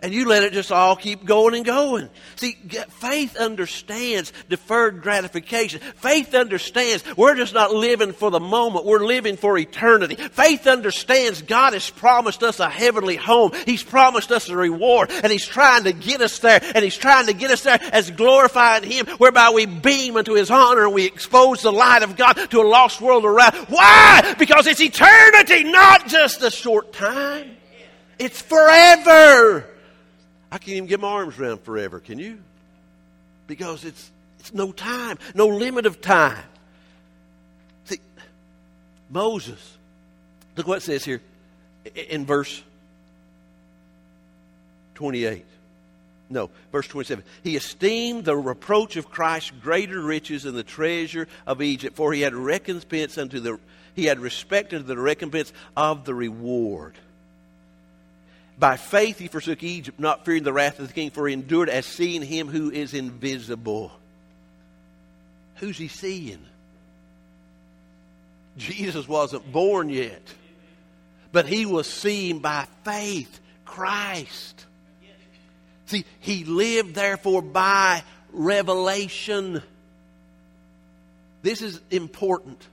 and 0.00 0.14
you 0.14 0.28
let 0.28 0.44
it 0.44 0.52
just 0.52 0.70
all 0.70 0.94
keep 0.96 1.24
going 1.24 1.54
and 1.54 1.64
going. 1.64 2.08
See, 2.36 2.52
faith 2.88 3.36
understands 3.36 4.32
deferred 4.48 5.02
gratification. 5.02 5.80
Faith 5.96 6.34
understands 6.34 7.04
we're 7.16 7.34
just 7.34 7.54
not 7.54 7.72
living 7.72 8.12
for 8.12 8.30
the 8.30 8.40
moment, 8.40 8.84
we're 8.84 9.04
living 9.04 9.36
for 9.36 9.58
eternity. 9.58 10.14
Faith 10.14 10.66
understands 10.66 11.42
God 11.42 11.72
has 11.72 11.90
promised 11.90 12.42
us 12.42 12.60
a 12.60 12.68
heavenly 12.68 13.16
home. 13.16 13.52
He's 13.66 13.82
promised 13.82 14.30
us 14.30 14.48
a 14.48 14.56
reward, 14.56 15.10
and 15.10 15.32
He's 15.32 15.46
trying 15.46 15.84
to 15.84 15.92
get 15.92 16.20
us 16.20 16.38
there, 16.38 16.60
and 16.62 16.84
He's 16.84 16.96
trying 16.96 17.26
to 17.26 17.32
get 17.32 17.50
us 17.50 17.62
there 17.62 17.78
as 17.92 18.10
glorifying 18.10 18.84
Him, 18.84 19.06
whereby 19.18 19.50
we 19.50 19.66
beam 19.66 20.16
into 20.16 20.34
His 20.34 20.50
honor 20.50 20.84
and 20.84 20.94
we 20.94 21.06
expose 21.06 21.62
the 21.62 21.72
light 21.72 22.02
of 22.02 22.16
God 22.16 22.34
to 22.34 22.60
a 22.60 22.66
lost 22.68 23.00
world 23.00 23.24
around. 23.24 23.54
Why? 23.68 24.34
Because 24.38 24.66
it's 24.66 24.80
eternity, 24.80 25.64
not 25.64 26.06
just 26.06 26.42
a 26.42 26.50
short 26.50 26.92
time. 26.92 27.56
It's 28.18 28.40
forever. 28.40 29.68
I 30.50 30.58
can't 30.58 30.76
even 30.76 30.88
get 30.88 31.00
my 31.00 31.08
arms 31.08 31.38
around 31.38 31.62
forever, 31.62 32.00
can 32.00 32.18
you? 32.18 32.38
Because 33.46 33.84
it's, 33.84 34.10
it's 34.40 34.54
no 34.54 34.72
time, 34.72 35.18
no 35.34 35.46
limit 35.46 35.86
of 35.86 36.00
time. 36.00 36.42
See, 37.84 38.00
Moses, 39.10 39.76
look 40.56 40.66
what 40.66 40.78
it 40.78 40.82
says 40.82 41.04
here 41.04 41.20
in 41.94 42.24
verse 42.24 42.62
28. 44.94 45.44
No, 46.30 46.50
verse 46.72 46.86
27. 46.88 47.24
He 47.42 47.56
esteemed 47.56 48.24
the 48.24 48.36
reproach 48.36 48.96
of 48.96 49.10
Christ 49.10 49.52
greater 49.62 50.00
riches 50.00 50.42
than 50.42 50.54
the 50.54 50.62
treasure 50.62 51.26
of 51.46 51.62
Egypt, 51.62 51.96
for 51.96 52.12
he 52.12 52.20
had 52.20 52.34
recompense 52.34 53.16
unto 53.16 53.40
the 53.40 53.58
he 53.94 54.04
had 54.04 54.20
respect 54.20 54.72
unto 54.72 54.86
the 54.86 54.96
recompense 54.96 55.52
of 55.76 56.04
the 56.04 56.14
reward. 56.14 56.94
By 58.58 58.76
faith 58.76 59.18
he 59.18 59.28
forsook 59.28 59.62
Egypt, 59.62 60.00
not 60.00 60.24
fearing 60.24 60.42
the 60.42 60.52
wrath 60.52 60.80
of 60.80 60.88
the 60.88 60.92
king, 60.92 61.10
for 61.10 61.28
he 61.28 61.34
endured 61.34 61.68
as 61.68 61.86
seeing 61.86 62.22
him 62.22 62.48
who 62.48 62.70
is 62.70 62.92
invisible. 62.92 63.92
Who's 65.56 65.78
he 65.78 65.88
seeing? 65.88 66.44
Jesus 68.56 69.06
wasn't 69.06 69.50
born 69.52 69.88
yet, 69.88 70.22
but 71.30 71.46
he 71.46 71.66
was 71.66 71.88
seen 71.88 72.40
by 72.40 72.66
faith 72.84 73.40
Christ. 73.64 74.64
See, 75.86 76.04
he 76.18 76.44
lived 76.44 76.94
therefore 76.94 77.42
by 77.42 78.02
revelation. 78.32 79.62
This 81.42 81.62
is 81.62 81.80
important. 81.90 82.66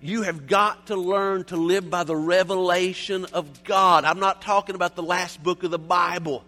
You 0.00 0.22
have 0.22 0.46
got 0.46 0.86
to 0.86 0.96
learn 0.96 1.44
to 1.44 1.56
live 1.56 1.90
by 1.90 2.04
the 2.04 2.14
revelation 2.14 3.26
of 3.32 3.64
God. 3.64 4.04
I'm 4.04 4.20
not 4.20 4.40
talking 4.40 4.76
about 4.76 4.94
the 4.94 5.02
last 5.02 5.42
book 5.42 5.64
of 5.64 5.72
the 5.72 5.78
Bible. 5.78 6.44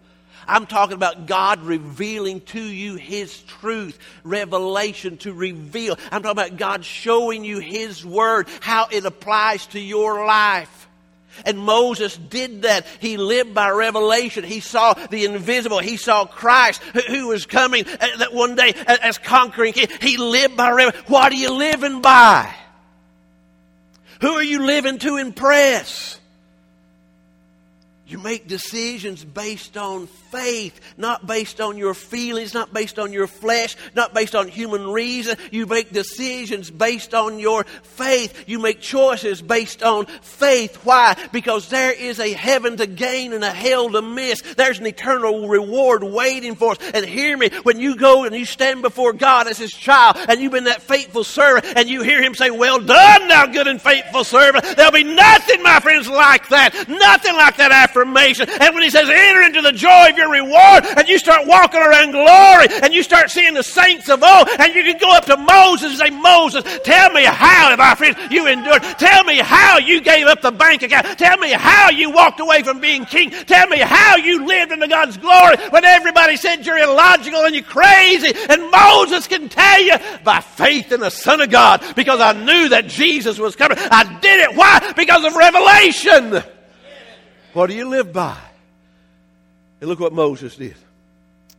I'm 0.47 0.67
talking 0.67 0.95
about 0.95 1.27
God 1.27 1.61
revealing 1.63 2.41
to 2.43 2.63
you 2.63 2.95
His 2.95 3.43
truth, 3.43 3.99
revelation 4.23 5.17
to 5.19 5.33
reveal. 5.33 5.99
I'm 6.13 6.23
talking 6.23 6.31
about 6.31 6.59
God 6.59 6.85
showing 6.85 7.45
you 7.45 7.59
His 7.59 8.07
Word, 8.07 8.49
how 8.61 8.87
it 8.91 9.05
applies 9.05 9.67
to 9.69 9.81
your 9.81 10.25
life. 10.25 10.89
And 11.45 11.59
Moses 11.59 12.17
did 12.17 12.63
that. 12.63 12.87
He 13.01 13.17
lived 13.17 13.55
by 13.55 13.71
revelation. 13.71 14.45
He 14.45 14.61
saw 14.61 14.95
the 14.95 15.25
invisible. 15.25 15.79
He 15.79 15.97
saw 15.97 16.25
Christ 16.25 16.83
who 16.83 17.29
was 17.29 17.47
coming 17.47 17.87
uh, 17.87 18.07
that 18.19 18.33
one 18.33 18.55
day 18.55 18.75
as 18.87 19.19
conquering 19.19 19.73
king. 19.73 19.89
He 20.01 20.19
lived 20.19 20.57
by 20.57 20.71
revelation. 20.71 21.05
What 21.09 21.33
are 21.33 21.37
you 21.37 21.53
living 21.53 22.01
by? 22.01 22.55
Who 24.21 24.33
are 24.33 24.43
you 24.43 24.67
living 24.67 24.99
to 24.99 25.17
impress? 25.17 26.20
You 28.11 28.19
make 28.19 28.49
decisions 28.49 29.25
based 29.25 29.77
on 29.77 30.09
faith, 30.09 30.81
not 30.97 31.29
based 31.29 31.61
on 31.61 31.79
your 31.79 31.95
feelings, 31.95 32.55
not 32.55 32.73
based 32.73 32.99
on 32.99 33.13
your 33.13 33.29
flesh, 33.29 33.77
not 33.95 34.13
based 34.13 34.35
on 34.35 34.49
human 34.49 34.89
reason. 34.89 35.37
You 35.53 35.67
make 35.67 35.93
decisions 35.93 36.73
based 36.73 37.15
on 37.15 37.39
your 37.39 37.63
faith. 37.63 38.49
You 38.49 38.59
make 38.59 38.81
choices 38.81 39.41
based 39.41 39.85
on 39.85 40.07
faith. 40.23 40.85
Why? 40.85 41.17
Because 41.31 41.69
there 41.69 41.93
is 41.93 42.19
a 42.19 42.33
heaven 42.33 42.79
to 42.79 42.89
gain 42.89 43.33
and 43.33 43.45
a 43.45 43.51
hell 43.51 43.89
to 43.91 44.03
miss. 44.03 44.43
There's 44.57 44.81
an 44.81 44.87
eternal 44.87 45.47
reward 45.47 46.03
waiting 46.03 46.57
for 46.57 46.73
us. 46.73 46.79
And 46.93 47.07
hear 47.07 47.37
me, 47.37 47.51
when 47.63 47.79
you 47.79 47.95
go 47.95 48.25
and 48.25 48.35
you 48.35 48.45
stand 48.45 48.83
before 48.83 49.13
God 49.13 49.47
as 49.47 49.59
His 49.59 49.73
child 49.73 50.17
and 50.29 50.41
you've 50.41 50.51
been 50.51 50.65
that 50.65 50.83
faithful 50.83 51.23
servant 51.23 51.65
and 51.77 51.89
you 51.89 52.03
hear 52.03 52.21
Him 52.21 52.35
say, 52.35 52.51
Well 52.51 52.81
done, 52.81 53.29
thou 53.29 53.47
good 53.47 53.69
and 53.69 53.81
faithful 53.81 54.25
servant, 54.25 54.65
there'll 54.77 54.91
be 54.91 55.05
nothing, 55.05 55.63
my 55.63 55.79
friends, 55.79 56.09
like 56.09 56.49
that. 56.49 56.75
Nothing 56.89 57.35
like 57.35 57.57
that 57.59 57.71
after 57.71 58.00
And 58.05 58.75
when 58.75 58.83
he 58.83 58.91
says, 58.91 59.09
enter 59.09 59.43
into 59.43 59.63
the 59.63 59.73
joy 59.73 60.11
of 60.11 60.17
your 60.17 60.31
reward, 60.31 60.85
and 60.97 61.09
you 61.09 61.19
start 61.19 61.47
walking 61.47 61.81
around 61.81 62.13
glory, 62.13 62.69
and 62.83 62.93
you 62.93 63.03
start 63.03 63.31
seeing 63.31 63.55
the 63.55 63.63
saints 63.63 64.09
of 64.09 64.23
old, 64.23 64.49
and 64.59 64.75
you 64.75 64.83
can 64.83 64.99
go 64.99 65.11
up 65.11 65.27
to 65.27 65.37
Moses 65.37 65.91
and 65.91 65.99
say, 65.99 66.11
Moses, 66.11 66.65
tell 66.85 67.11
me 67.13 67.25
how, 67.25 67.75
my 67.77 67.95
friend, 67.95 68.17
you 68.31 68.47
endured. 68.47 68.83
Tell 68.99 69.25
me 69.25 69.39
how 69.39 69.79
you 69.79 70.01
gave 70.01 70.27
up 70.27 70.41
the 70.43 70.51
bank 70.51 70.83
account. 70.83 71.19
Tell 71.19 71.37
me 71.39 71.53
how 71.53 71.91
you 71.91 72.11
walked 72.11 72.41
away 72.41 72.63
from 72.63 72.81
being 72.81 73.05
king. 73.05 73.31
Tell 73.31 73.67
me 73.69 73.79
how 73.79 74.17
you 74.17 74.47
lived 74.47 74.73
into 74.73 74.89
God's 74.89 75.17
glory 75.17 75.57
when 75.71 75.85
everybody 75.85 76.37
said 76.37 76.65
you're 76.67 76.79
illogical 76.79 77.45
and 77.45 77.55
you're 77.55 77.65
crazy. 77.65 78.33
And 78.49 78.71
Moses 78.71 79.27
can 79.27 79.49
tell 79.49 79.81
you 79.83 79.97
by 80.25 80.41
faith 80.41 80.93
in 80.93 81.01
the 81.01 81.11
Son 81.11 81.41
of 81.41 81.51
God 81.51 81.83
because 81.97 82.21
I 82.21 82.33
knew 82.33 82.69
that 82.71 82.87
Jesus 82.87 83.39
was 83.39 83.57
coming. 83.57 83.79
I 83.79 84.05
did 84.21 84.41
it. 84.41 84.57
Why? 84.57 84.93
Because 84.97 85.25
of 85.25 85.35
revelation. 85.35 86.43
What 87.53 87.69
do 87.69 87.75
you 87.75 87.89
live 87.89 88.13
by? 88.13 88.39
And 89.81 89.89
look 89.89 90.01
what 90.01 90.13
Moses 90.13 90.57
did. 90.57 90.77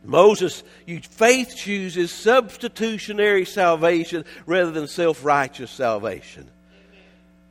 Moses, 0.04 0.62
you, 0.86 1.00
faith 1.00 1.54
chooses 1.56 2.12
substitutionary 2.12 3.44
salvation 3.44 4.24
rather 4.46 4.70
than 4.70 4.88
self 4.88 5.24
righteous 5.24 5.70
salvation. 5.70 6.48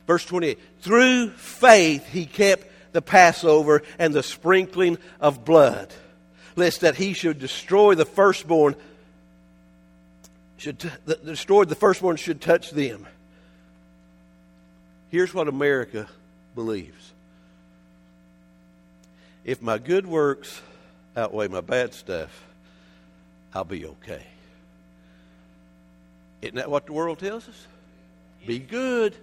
Verse 0.06 0.24
28 0.26 0.58
Through 0.80 1.30
faith 1.30 2.06
he 2.08 2.26
kept 2.26 2.66
the 2.92 3.02
Passover 3.02 3.82
and 3.98 4.12
the 4.12 4.22
sprinkling 4.22 4.98
of 5.20 5.44
blood, 5.44 5.92
lest 6.56 6.82
that 6.82 6.96
he 6.96 7.14
should 7.14 7.38
destroy 7.38 7.94
the 7.94 8.04
firstborn, 8.04 8.74
should 10.58 10.78
t- 10.78 10.90
the, 11.06 11.16
destroy 11.16 11.64
the 11.64 11.74
firstborn 11.74 12.16
should 12.16 12.40
touch 12.40 12.70
them. 12.70 13.06
Here's 15.10 15.32
what 15.32 15.48
America 15.48 16.08
believes 16.54 17.11
if 19.44 19.60
my 19.60 19.78
good 19.78 20.06
works 20.06 20.60
outweigh 21.16 21.48
my 21.48 21.60
bad 21.60 21.94
stuff, 21.94 22.44
I'll 23.54 23.64
be 23.64 23.86
okay. 23.86 24.24
Isn't 26.40 26.56
that 26.56 26.70
what 26.70 26.86
the 26.86 26.92
world 26.92 27.18
tells 27.18 27.48
us? 27.48 27.66
Be 28.46 28.58
good. 28.58 29.14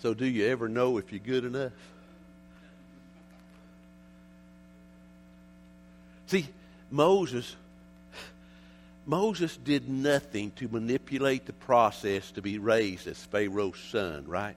So, 0.00 0.14
do 0.14 0.26
you 0.26 0.46
ever 0.46 0.68
know 0.68 0.98
if 0.98 1.12
you're 1.12 1.20
good 1.20 1.44
enough? 1.44 1.72
See, 6.26 6.48
Moses 6.90 7.54
Moses 9.06 9.56
did 9.56 9.88
nothing 9.88 10.50
to 10.56 10.66
manipulate 10.66 11.46
the 11.46 11.52
process 11.52 12.32
to 12.32 12.42
be 12.42 12.58
raised 12.58 13.06
as 13.06 13.24
Pharaoh's 13.24 13.78
son, 13.78 14.24
right? 14.26 14.56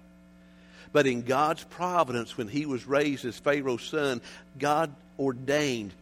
But 0.91 1.08
in 1.08 1.21
God's 1.21 1.63
providence, 1.63 2.38
when 2.38 2.47
he 2.47 2.65
was 2.65 2.88
raised 2.88 3.25
as 3.25 3.38
Pharaoh's 3.38 3.84
son, 3.84 4.21
God 4.58 4.93
ordained 5.17 5.93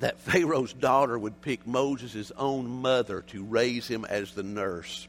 that 0.00 0.18
Pharaoh's 0.20 0.72
daughter 0.72 1.18
would 1.18 1.40
pick 1.40 1.66
Moses' 1.66 2.32
own 2.36 2.68
mother 2.68 3.22
to 3.28 3.44
raise 3.44 3.88
him 3.88 4.04
as 4.04 4.32
the 4.32 4.42
nurse, 4.42 5.08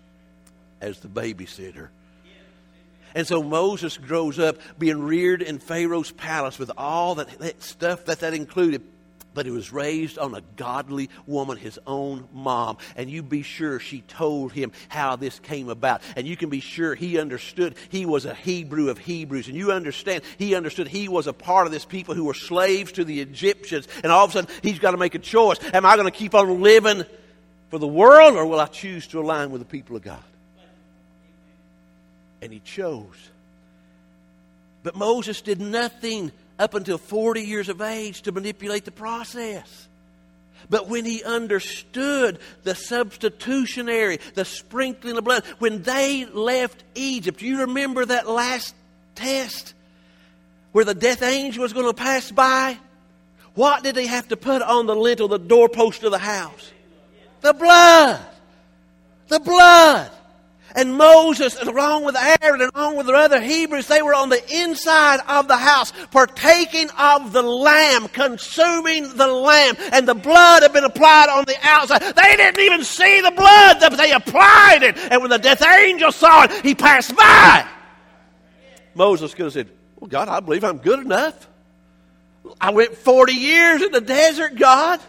as 0.82 1.00
the 1.00 1.08
babysitter. 1.08 1.90
And 3.16 3.28
so 3.28 3.44
Moses 3.44 3.98
grows 3.98 4.40
up 4.40 4.58
being 4.80 5.04
reared 5.04 5.44
in 5.44 5.60
Pharaoh's 5.60 6.12
palace 6.12 6.58
with 6.58 6.72
all 6.78 7.16
that, 7.16 7.30
that 7.40 7.62
stuff 7.62 8.06
that 8.06 8.22
that 8.22 8.34
included 8.34 8.82
but 9.34 9.46
he 9.46 9.52
was 9.52 9.72
raised 9.72 10.18
on 10.18 10.36
a 10.36 10.42
godly 10.56 11.10
woman, 11.26 11.58
his 11.58 11.80
own 11.86 12.28
mom. 12.34 12.78
And 12.96 13.10
you 13.10 13.24
be 13.24 13.42
sure 13.42 13.80
she 13.80 14.02
told 14.02 14.52
him 14.52 14.72
how 14.90 15.16
this 15.16 15.40
came 15.40 15.70
about. 15.70 16.02
And 16.16 16.28
you 16.28 16.38
can 16.38 16.50
be 16.50 16.60
sure 16.60 16.96
he 16.96 17.20
understood 17.20 17.76
he 17.90 18.06
was 18.06 18.26
a 18.26 18.34
Hebrew 18.34 18.90
of 18.90 18.98
Hebrews. 18.98 19.48
And 19.48 19.56
you 19.56 19.72
understand 19.72 20.24
he 20.38 20.56
understood 20.56 20.88
he 20.88 21.08
was 21.08 21.28
a 21.28 21.34
part 21.34 21.66
of 21.66 21.72
this 21.72 21.86
people 21.86 22.16
who 22.16 22.26
were 22.26 22.34
slaves 22.34 22.94
to 22.94 23.04
the 23.04 23.22
Egyptians. 23.22 23.88
And 24.04 24.12
all 24.12 24.26
of 24.26 24.32
a 24.32 24.34
sudden 24.34 24.56
he's 24.62 24.80
got 24.80 24.92
to 24.92 24.98
make 24.98 25.16
a 25.16 25.20
choice. 25.20 25.58
Am 25.74 25.86
I 25.86 25.96
going 25.96 26.12
to 26.12 26.18
keep 26.18 26.36
on 26.36 26.62
living 26.62 27.04
for 27.70 27.80
the 27.80 27.88
world 27.88 28.36
or 28.36 28.46
will 28.46 28.60
I 28.60 28.68
choose 28.68 29.08
to 29.08 29.20
align 29.20 29.52
with 29.52 29.62
the 29.62 29.66
people 29.66 29.96
of 29.96 30.04
God? 30.04 30.24
And 32.42 32.52
he 32.52 32.60
chose. 32.60 33.30
But 34.84 34.96
Moses 34.98 35.42
did 35.42 35.62
nothing 35.62 36.32
up 36.64 36.74
until 36.74 36.98
40 36.98 37.42
years 37.42 37.68
of 37.68 37.82
age 37.82 38.22
to 38.22 38.32
manipulate 38.32 38.86
the 38.86 38.92
process. 38.92 39.88
But 40.70 40.88
when 40.88 41.04
he 41.04 41.22
understood 41.24 42.40
the 42.64 42.74
substitutionary, 42.74 44.20
the 44.34 44.46
sprinkling 44.46 45.18
of 45.18 45.26
blood, 45.26 45.44
when 45.60 45.84
they 45.84 46.26
left 46.26 46.82
Egypt, 46.96 47.42
you 47.42 47.62
remember 47.62 48.06
that 48.06 48.30
last 48.30 48.74
test 49.14 49.74
where 50.72 50.86
the 50.86 50.96
death 50.96 51.22
angel 51.22 51.64
was 51.64 51.74
going 51.74 51.86
to 51.86 51.94
pass 51.94 52.32
by? 52.32 52.78
What 53.56 53.84
did 53.84 53.96
they 53.96 54.08
have 54.08 54.30
to 54.30 54.38
put 54.38 54.62
on 54.62 54.88
the 54.88 54.96
lintel, 54.96 55.28
the 55.28 55.38
doorpost 55.38 56.02
of 56.04 56.12
the 56.12 56.18
house? 56.18 56.72
The 57.42 57.54
blood. 57.54 58.26
The 59.28 59.40
blood. 59.42 60.12
And 60.76 60.98
Moses, 60.98 61.56
along 61.62 62.04
with 62.04 62.16
Aaron, 62.16 62.62
and 62.62 62.72
along 62.74 62.98
with 62.98 63.06
the 63.06 63.14
other 63.14 63.40
Hebrews, 63.40 63.88
they 63.88 64.02
were 64.02 64.16
on 64.16 64.30
the 64.30 64.62
inside 64.62 65.20
of 65.28 65.48
the 65.48 65.58
house, 65.58 65.94
partaking 66.12 66.90
of 66.98 67.32
the 67.32 67.44
lamb, 67.44 68.08
consuming 68.08 69.16
the 69.16 69.28
lamb, 69.28 69.76
and 69.92 70.08
the 70.08 70.16
blood 70.16 70.64
had 70.64 70.74
been 70.74 70.84
applied 70.84 71.30
on 71.30 71.46
the 71.46 71.56
outside. 71.62 72.02
They 72.02 72.36
didn't 72.36 72.60
even 72.60 72.84
see 72.84 73.22
the 73.22 73.32
blood, 73.32 73.78
but 73.80 73.98
they 73.98 74.12
applied 74.12 74.80
it. 74.82 74.98
And 74.98 75.22
when 75.22 75.30
the 75.30 75.38
death 75.38 75.64
angel 75.64 76.12
saw 76.12 76.46
it, 76.46 76.52
he 76.64 76.74
passed 76.74 77.16
by. 77.16 77.68
Moses 78.96 79.34
could 79.34 79.46
have 79.46 79.54
said, 79.54 79.70
Well, 80.00 80.08
God, 80.08 80.28
I 80.28 80.40
believe 80.40 80.64
I'm 80.64 80.78
good 80.80 81.00
enough. 81.00 81.48
I 82.60 82.72
went 82.72 82.96
40 82.96 83.34
years 83.34 83.82
in 83.82 83.92
the 83.92 84.02
desert, 84.02 84.56
God. 84.56 85.00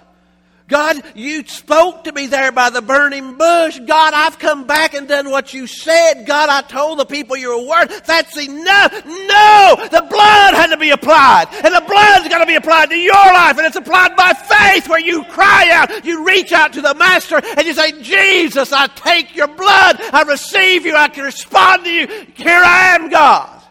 God, 0.66 1.02
you 1.14 1.46
spoke 1.46 2.04
to 2.04 2.12
me 2.12 2.26
there 2.26 2.50
by 2.50 2.70
the 2.70 2.80
burning 2.80 3.36
bush. 3.36 3.78
God, 3.80 4.14
I've 4.14 4.38
come 4.38 4.66
back 4.66 4.94
and 4.94 5.06
done 5.06 5.30
what 5.30 5.52
you 5.52 5.66
said. 5.66 6.24
God, 6.24 6.48
I 6.48 6.62
told 6.62 6.98
the 6.98 7.04
people 7.04 7.36
your 7.36 7.68
word. 7.68 7.88
That's 8.06 8.38
enough. 8.38 8.92
No! 9.04 9.76
The 9.90 10.06
blood 10.08 10.54
had 10.54 10.68
to 10.68 10.78
be 10.78 10.88
applied. 10.88 11.48
And 11.52 11.74
the 11.74 11.84
blood's 11.86 12.28
got 12.28 12.38
to 12.38 12.46
be 12.46 12.54
applied 12.54 12.88
to 12.88 12.96
your 12.96 13.12
life. 13.12 13.58
And 13.58 13.66
it's 13.66 13.76
applied 13.76 14.16
by 14.16 14.32
faith 14.32 14.88
where 14.88 15.00
you 15.00 15.24
cry 15.24 15.68
out. 15.70 16.02
You 16.02 16.26
reach 16.26 16.50
out 16.52 16.72
to 16.72 16.80
the 16.80 16.94
Master 16.94 17.42
and 17.44 17.66
you 17.66 17.74
say, 17.74 18.00
Jesus, 18.00 18.72
I 18.72 18.86
take 18.86 19.36
your 19.36 19.48
blood. 19.48 20.00
I 20.00 20.24
receive 20.26 20.86
you. 20.86 20.96
I 20.96 21.08
can 21.08 21.24
respond 21.24 21.84
to 21.84 21.90
you. 21.90 22.06
Here 22.34 22.62
I 22.64 22.94
am, 22.94 23.10
God. 23.10 23.62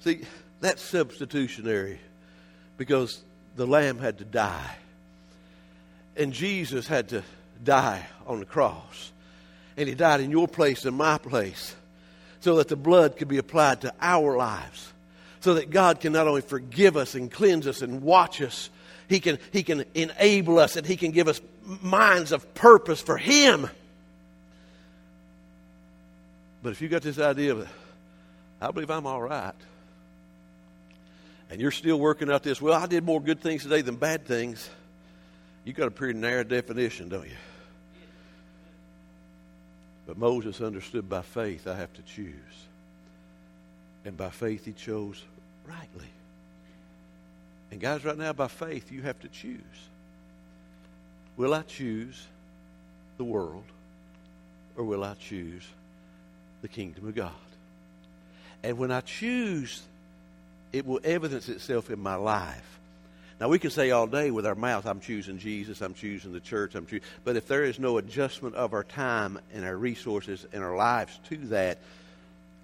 See, 0.00 0.20
that's 0.60 0.82
substitutionary 0.82 1.98
because 2.76 3.22
the 3.56 3.66
lamb 3.66 3.98
had 3.98 4.18
to 4.18 4.24
die. 4.24 4.76
And 6.16 6.32
Jesus 6.32 6.86
had 6.86 7.08
to 7.10 7.22
die 7.62 8.06
on 8.26 8.40
the 8.40 8.46
cross. 8.46 9.12
And 9.76 9.88
he 9.88 9.94
died 9.94 10.20
in 10.20 10.30
your 10.30 10.48
place 10.48 10.84
and 10.84 10.96
my 10.96 11.18
place 11.18 11.74
so 12.40 12.56
that 12.56 12.68
the 12.68 12.76
blood 12.76 13.16
could 13.16 13.28
be 13.28 13.38
applied 13.38 13.82
to 13.82 13.92
our 14.00 14.36
lives. 14.36 14.92
So 15.40 15.54
that 15.54 15.70
God 15.70 16.00
can 16.00 16.12
not 16.12 16.26
only 16.26 16.40
forgive 16.40 16.96
us 16.96 17.14
and 17.14 17.30
cleanse 17.30 17.66
us 17.66 17.82
and 17.82 18.02
watch 18.02 18.40
us, 18.40 18.70
he 19.08 19.20
can, 19.20 19.38
he 19.52 19.62
can 19.62 19.84
enable 19.94 20.58
us 20.58 20.76
and 20.76 20.86
He 20.86 20.96
can 20.96 21.12
give 21.12 21.28
us 21.28 21.40
minds 21.64 22.32
of 22.32 22.54
purpose 22.54 23.00
for 23.00 23.16
Him. 23.16 23.68
But 26.62 26.70
if 26.70 26.80
you 26.80 26.88
got 26.88 27.02
this 27.02 27.18
idea 27.18 27.52
of, 27.52 27.68
I 28.60 28.70
believe 28.70 28.90
I'm 28.90 29.06
all 29.06 29.22
right, 29.22 29.54
and 31.50 31.60
you're 31.60 31.70
still 31.70 31.98
working 31.98 32.30
out 32.30 32.42
this, 32.42 32.60
well, 32.60 32.80
I 32.80 32.86
did 32.86 33.04
more 33.04 33.20
good 33.20 33.40
things 33.40 33.62
today 33.62 33.82
than 33.82 33.96
bad 33.96 34.26
things, 34.26 34.68
you've 35.64 35.76
got 35.76 35.88
a 35.88 35.92
pretty 35.92 36.18
narrow 36.18 36.44
definition, 36.44 37.08
don't 37.08 37.26
you? 37.26 37.36
But 40.06 40.18
Moses 40.18 40.60
understood 40.60 41.08
by 41.08 41.22
faith, 41.22 41.66
I 41.66 41.74
have 41.74 41.92
to 41.94 42.02
choose. 42.02 42.34
And 44.04 44.16
by 44.16 44.30
faith, 44.30 44.64
he 44.64 44.72
chose 44.72 45.22
rightly. 45.66 46.06
And 47.72 47.80
guys, 47.80 48.04
right 48.04 48.16
now, 48.16 48.32
by 48.32 48.46
faith, 48.46 48.92
you 48.92 49.02
have 49.02 49.18
to 49.20 49.28
choose. 49.28 49.60
Will 51.36 51.52
I 51.52 51.62
choose 51.62 52.26
the 53.18 53.24
world 53.24 53.64
or 54.76 54.84
will 54.84 55.02
I 55.02 55.14
choose 55.14 55.66
the 56.62 56.68
kingdom 56.68 57.08
of 57.08 57.14
God? 57.14 57.32
And 58.62 58.78
when 58.78 58.92
I 58.92 59.00
choose 59.00 59.82
it 60.76 60.86
will 60.86 61.00
evidence 61.04 61.48
itself 61.48 61.90
in 61.90 61.98
my 61.98 62.14
life. 62.14 62.78
Now 63.40 63.48
we 63.48 63.58
can 63.58 63.70
say 63.70 63.90
all 63.90 64.06
day 64.06 64.30
with 64.30 64.46
our 64.46 64.54
mouth, 64.54 64.86
"I'm 64.86 65.00
choosing 65.00 65.38
Jesus, 65.38 65.82
I'm 65.82 65.94
choosing 65.94 66.32
the 66.32 66.40
church, 66.40 66.74
I'm 66.74 66.86
choosing." 66.86 67.06
But 67.24 67.36
if 67.36 67.46
there 67.46 67.64
is 67.64 67.78
no 67.78 67.98
adjustment 67.98 68.54
of 68.54 68.72
our 68.72 68.84
time 68.84 69.38
and 69.52 69.64
our 69.64 69.76
resources 69.76 70.46
and 70.52 70.64
our 70.64 70.74
lives 70.74 71.18
to 71.28 71.36
that, 71.48 71.78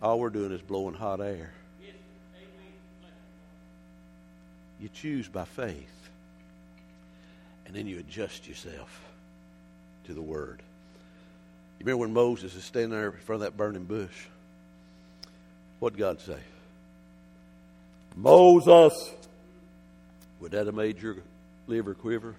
all 0.01 0.19
we're 0.19 0.31
doing 0.31 0.53
is 0.53 0.63
blowing 0.63 0.95
hot 0.95 1.21
air. 1.21 1.53
You 4.81 4.89
choose 4.89 5.29
by 5.29 5.45
faith, 5.45 6.09
and 7.67 7.77
then 7.77 7.87
you 7.87 7.99
adjust 8.01 8.49
yourself 8.49 9.01
to 10.07 10.15
the 10.15 10.23
Word. 10.23 10.61
You 11.79 11.87
remember 11.87 12.01
when 12.01 12.13
Moses 12.13 12.55
is 12.57 12.65
standing 12.65 12.91
there 12.91 13.11
in 13.11 13.21
front 13.21 13.43
of 13.43 13.47
that 13.47 13.57
burning 13.57 13.85
bush? 13.85 14.27
What'd 15.79 15.99
God 15.99 16.21
say? 16.21 16.41
Moses. 18.17 19.11
Would 20.41 20.53
that 20.53 20.67
have 20.67 20.75
made 20.75 21.01
your 21.01 21.17
liver 21.67 21.95
quiver? 21.95 22.35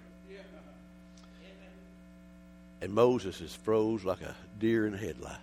And 2.80 2.92
Moses 2.92 3.40
is 3.40 3.54
froze 3.54 4.04
like 4.04 4.20
a 4.20 4.34
deer 4.60 4.86
in 4.86 4.92
the 4.92 4.98
headlights. 4.98 5.38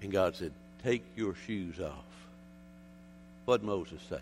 And 0.00 0.12
God 0.12 0.36
said, 0.36 0.52
Take 0.84 1.04
your 1.16 1.34
shoes 1.34 1.80
off. 1.80 2.04
What'd 3.44 3.66
Moses 3.66 4.00
say? 4.08 4.20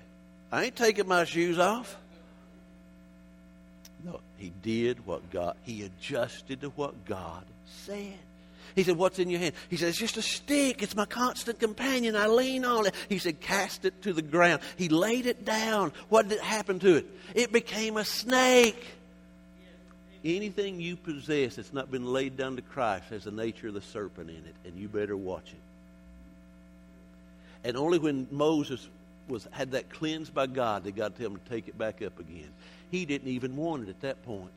I 0.50 0.64
ain't 0.64 0.76
taking 0.76 1.07
my 1.07 1.24
shoes 1.24 1.59
off. 1.59 1.96
No, 4.04 4.20
he 4.38 4.52
did 4.62 5.04
what 5.07 5.31
God, 5.31 5.57
he 5.64 5.83
adjusted 5.83 6.62
to 6.62 6.68
what 6.70 7.04
God 7.04 7.44
said. 7.66 8.18
He 8.74 8.83
said, 8.83 8.96
What's 8.96 9.18
in 9.18 9.31
your 9.31 9.40
hand? 9.40 9.54
He 9.68 9.76
said, 9.76 9.88
It's 9.88 9.98
just 9.98 10.16
a 10.16 10.22
stick. 10.22 10.83
It's 10.83 10.94
my 10.94 11.04
constant 11.04 11.61
companion. 11.61 12.16
I 12.16 12.26
lean 12.26 12.64
on 12.64 12.87
it. 12.87 12.94
He 13.09 13.18
said, 13.18 13.40
Cast 13.40 13.85
it 13.85 14.02
to 14.02 14.12
the 14.12 14.22
ground. 14.22 14.62
He 14.76 14.88
laid 14.88 15.26
it 15.26 15.44
down. 15.44 15.92
What 16.09 16.28
did 16.28 16.40
happen 16.40 16.78
to 16.81 16.96
it? 16.96 17.07
It 17.35 17.52
became 17.52 17.96
a 17.96 18.04
snake. 18.04 18.85
Anything 20.24 20.81
you 20.81 20.96
possess 20.96 21.57
that's 21.57 21.72
not 21.72 21.90
been 21.90 22.12
laid 22.12 22.37
down 22.37 22.57
to 22.57 22.62
Christ 22.62 23.04
has 23.11 23.24
the 23.24 23.31
nature 23.31 23.68
of 23.68 23.74
the 23.74 23.81
serpent 23.81 24.31
in 24.31 24.37
it, 24.37 24.54
and 24.64 24.76
you 24.78 24.88
better 24.88 25.16
watch 25.16 25.52
it. 25.52 25.61
And 27.64 27.76
only 27.76 27.98
when 27.98 28.26
Moses 28.31 28.88
was 29.28 29.46
had 29.50 29.72
that 29.72 29.90
cleansed 29.90 30.35
by 30.35 30.46
God 30.46 30.85
did 30.85 30.96
God 30.96 31.16
tell 31.16 31.26
him 31.26 31.37
to 31.37 31.50
take 31.50 31.68
it 31.68 31.78
back 31.78 32.02
up 32.02 32.18
again. 32.18 32.48
He 32.90 33.04
didn't 33.04 33.28
even 33.28 33.57
want 33.57 33.85
it 33.85 33.90
at 33.90 34.00
that 34.00 34.24
point. 34.24 34.50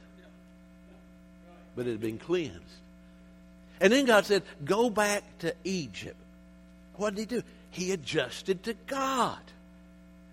But 1.76 1.88
it 1.88 1.92
had 1.92 2.02
been 2.02 2.18
cleansed. 2.18 2.60
And 3.82 3.92
then 3.92 4.06
God 4.06 4.26
said, 4.26 4.44
Go 4.64 4.90
back 4.90 5.24
to 5.40 5.54
Egypt. 5.64 6.16
What 6.96 7.16
did 7.16 7.32
he 7.32 7.38
do? 7.38 7.44
He 7.72 7.92
adjusted 7.92 8.64
to 8.64 8.76
God. 8.86 9.40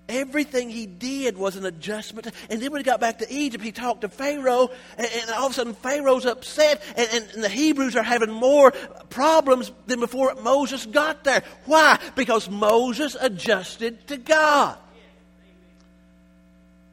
Everything 0.09 0.71
he 0.71 0.87
did 0.87 1.37
was 1.37 1.57
an 1.57 1.67
adjustment. 1.67 2.29
And 2.49 2.63
then 2.63 2.73
when 2.73 2.81
he 2.81 2.85
got 2.85 3.01
back 3.01 3.19
to 3.19 3.33
Egypt, 3.33 3.63
he 3.63 3.73
talked 3.73 4.03
to 4.03 4.09
Pharaoh, 4.09 4.71
and, 4.97 5.07
and 5.07 5.31
all 5.31 5.47
of 5.47 5.53
a 5.53 5.55
sudden 5.55 5.75
Pharaoh's 5.75 6.25
upset, 6.25 6.83
and, 6.97 7.09
and, 7.13 7.31
and, 7.35 7.45
the 7.45 7.49
Hebrews 7.49 7.95
are 7.95 8.03
having 8.03 8.31
more 8.31 8.71
problems 9.11 9.71
than 9.87 10.01
before 10.01 10.35
Moses 10.37 10.87
got 10.87 11.25
there. 11.25 11.43
Why? 11.67 11.99
Because 12.17 12.49
Moses 12.49 13.17
adjusted 13.21 14.07
to 14.09 14.17
God. 14.17 14.79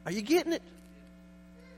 Are 0.04 0.12
you 0.12 0.22
getting 0.22 0.52
it? 0.52 0.62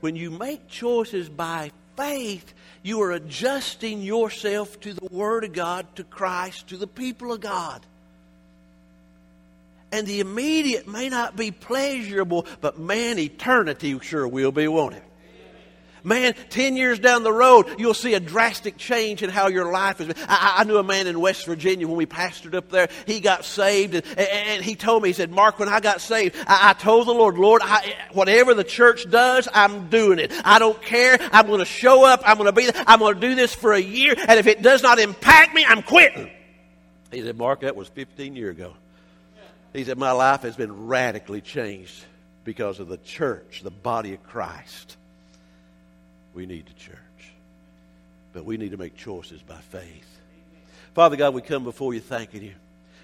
When 0.01 0.17
you 0.17 0.31
make 0.31 0.67
choices 0.67 1.29
by 1.29 1.71
faith, 1.95 2.53
you 2.83 3.01
are 3.01 3.11
adjusting 3.11 4.01
yourself 4.01 4.79
to 4.81 4.93
the 4.93 5.05
Word 5.11 5.43
of 5.43 5.53
God, 5.53 5.85
to 5.95 6.03
Christ, 6.03 6.69
to 6.69 6.77
the 6.77 6.87
people 6.87 7.33
of 7.33 7.41
God. 7.41 7.85
And 9.91 10.05
the 10.05 10.19
immediate 10.19 10.87
may 10.87 11.09
not 11.09 11.35
be 11.35 11.51
pleasurable, 11.51 12.45
but 12.61 12.79
man, 12.79 13.17
eternity 13.17 13.97
sure 13.99 14.27
will 14.27 14.51
be, 14.51 14.67
won't 14.67 14.95
it? 14.95 15.03
Man, 16.03 16.33
10 16.49 16.75
years 16.75 16.99
down 16.99 17.23
the 17.23 17.33
road, 17.33 17.75
you'll 17.77 17.93
see 17.93 18.13
a 18.13 18.19
drastic 18.19 18.77
change 18.77 19.23
in 19.23 19.29
how 19.29 19.47
your 19.47 19.71
life 19.71 19.99
been. 19.99 20.13
I, 20.27 20.55
I 20.59 20.63
knew 20.63 20.77
a 20.77 20.83
man 20.83 21.07
in 21.07 21.19
West 21.19 21.45
Virginia 21.45 21.87
when 21.87 21.97
we 21.97 22.05
pastored 22.05 22.55
up 22.55 22.69
there. 22.69 22.89
He 23.05 23.19
got 23.19 23.45
saved, 23.45 23.95
and, 23.95 24.05
and 24.17 24.63
he 24.63 24.75
told 24.75 25.03
me, 25.03 25.09
he 25.09 25.13
said, 25.13 25.31
Mark, 25.31 25.59
when 25.59 25.69
I 25.69 25.79
got 25.79 26.01
saved, 26.01 26.35
I, 26.47 26.69
I 26.69 26.73
told 26.73 27.07
the 27.07 27.13
Lord, 27.13 27.37
Lord, 27.37 27.61
I, 27.63 27.95
whatever 28.13 28.53
the 28.53 28.63
church 28.63 29.09
does, 29.09 29.47
I'm 29.53 29.89
doing 29.89 30.19
it. 30.19 30.31
I 30.43 30.59
don't 30.59 30.81
care. 30.81 31.17
I'm 31.31 31.47
going 31.47 31.59
to 31.59 31.65
show 31.65 32.05
up. 32.05 32.21
I'm 32.25 32.37
going 32.37 32.47
to 32.47 32.53
be 32.53 32.69
there. 32.69 32.83
I'm 32.87 32.99
going 32.99 33.15
to 33.15 33.21
do 33.21 33.35
this 33.35 33.53
for 33.53 33.73
a 33.73 33.79
year, 33.79 34.15
and 34.17 34.39
if 34.39 34.47
it 34.47 34.61
does 34.61 34.81
not 34.81 34.99
impact 34.99 35.53
me, 35.53 35.65
I'm 35.67 35.81
quitting. 35.81 36.29
He 37.11 37.21
said, 37.21 37.37
Mark, 37.37 37.61
that 37.61 37.75
was 37.75 37.87
15 37.89 38.35
years 38.35 38.55
ago. 38.55 38.73
He 39.73 39.83
said, 39.83 39.97
My 39.97 40.11
life 40.11 40.41
has 40.41 40.55
been 40.55 40.87
radically 40.87 41.41
changed 41.41 42.05
because 42.43 42.79
of 42.79 42.87
the 42.87 42.97
church, 42.97 43.61
the 43.63 43.71
body 43.71 44.13
of 44.13 44.23
Christ. 44.23 44.97
We 46.33 46.45
need 46.45 46.67
the 46.67 46.73
church. 46.73 46.97
But 48.33 48.45
we 48.45 48.57
need 48.57 48.71
to 48.71 48.77
make 48.77 48.95
choices 48.95 49.41
by 49.41 49.57
faith. 49.57 50.19
Father 50.93 51.15
God, 51.15 51.33
we 51.33 51.41
come 51.41 51.63
before 51.63 51.93
you 51.93 51.99
thanking 51.99 52.43
you. 52.43 52.55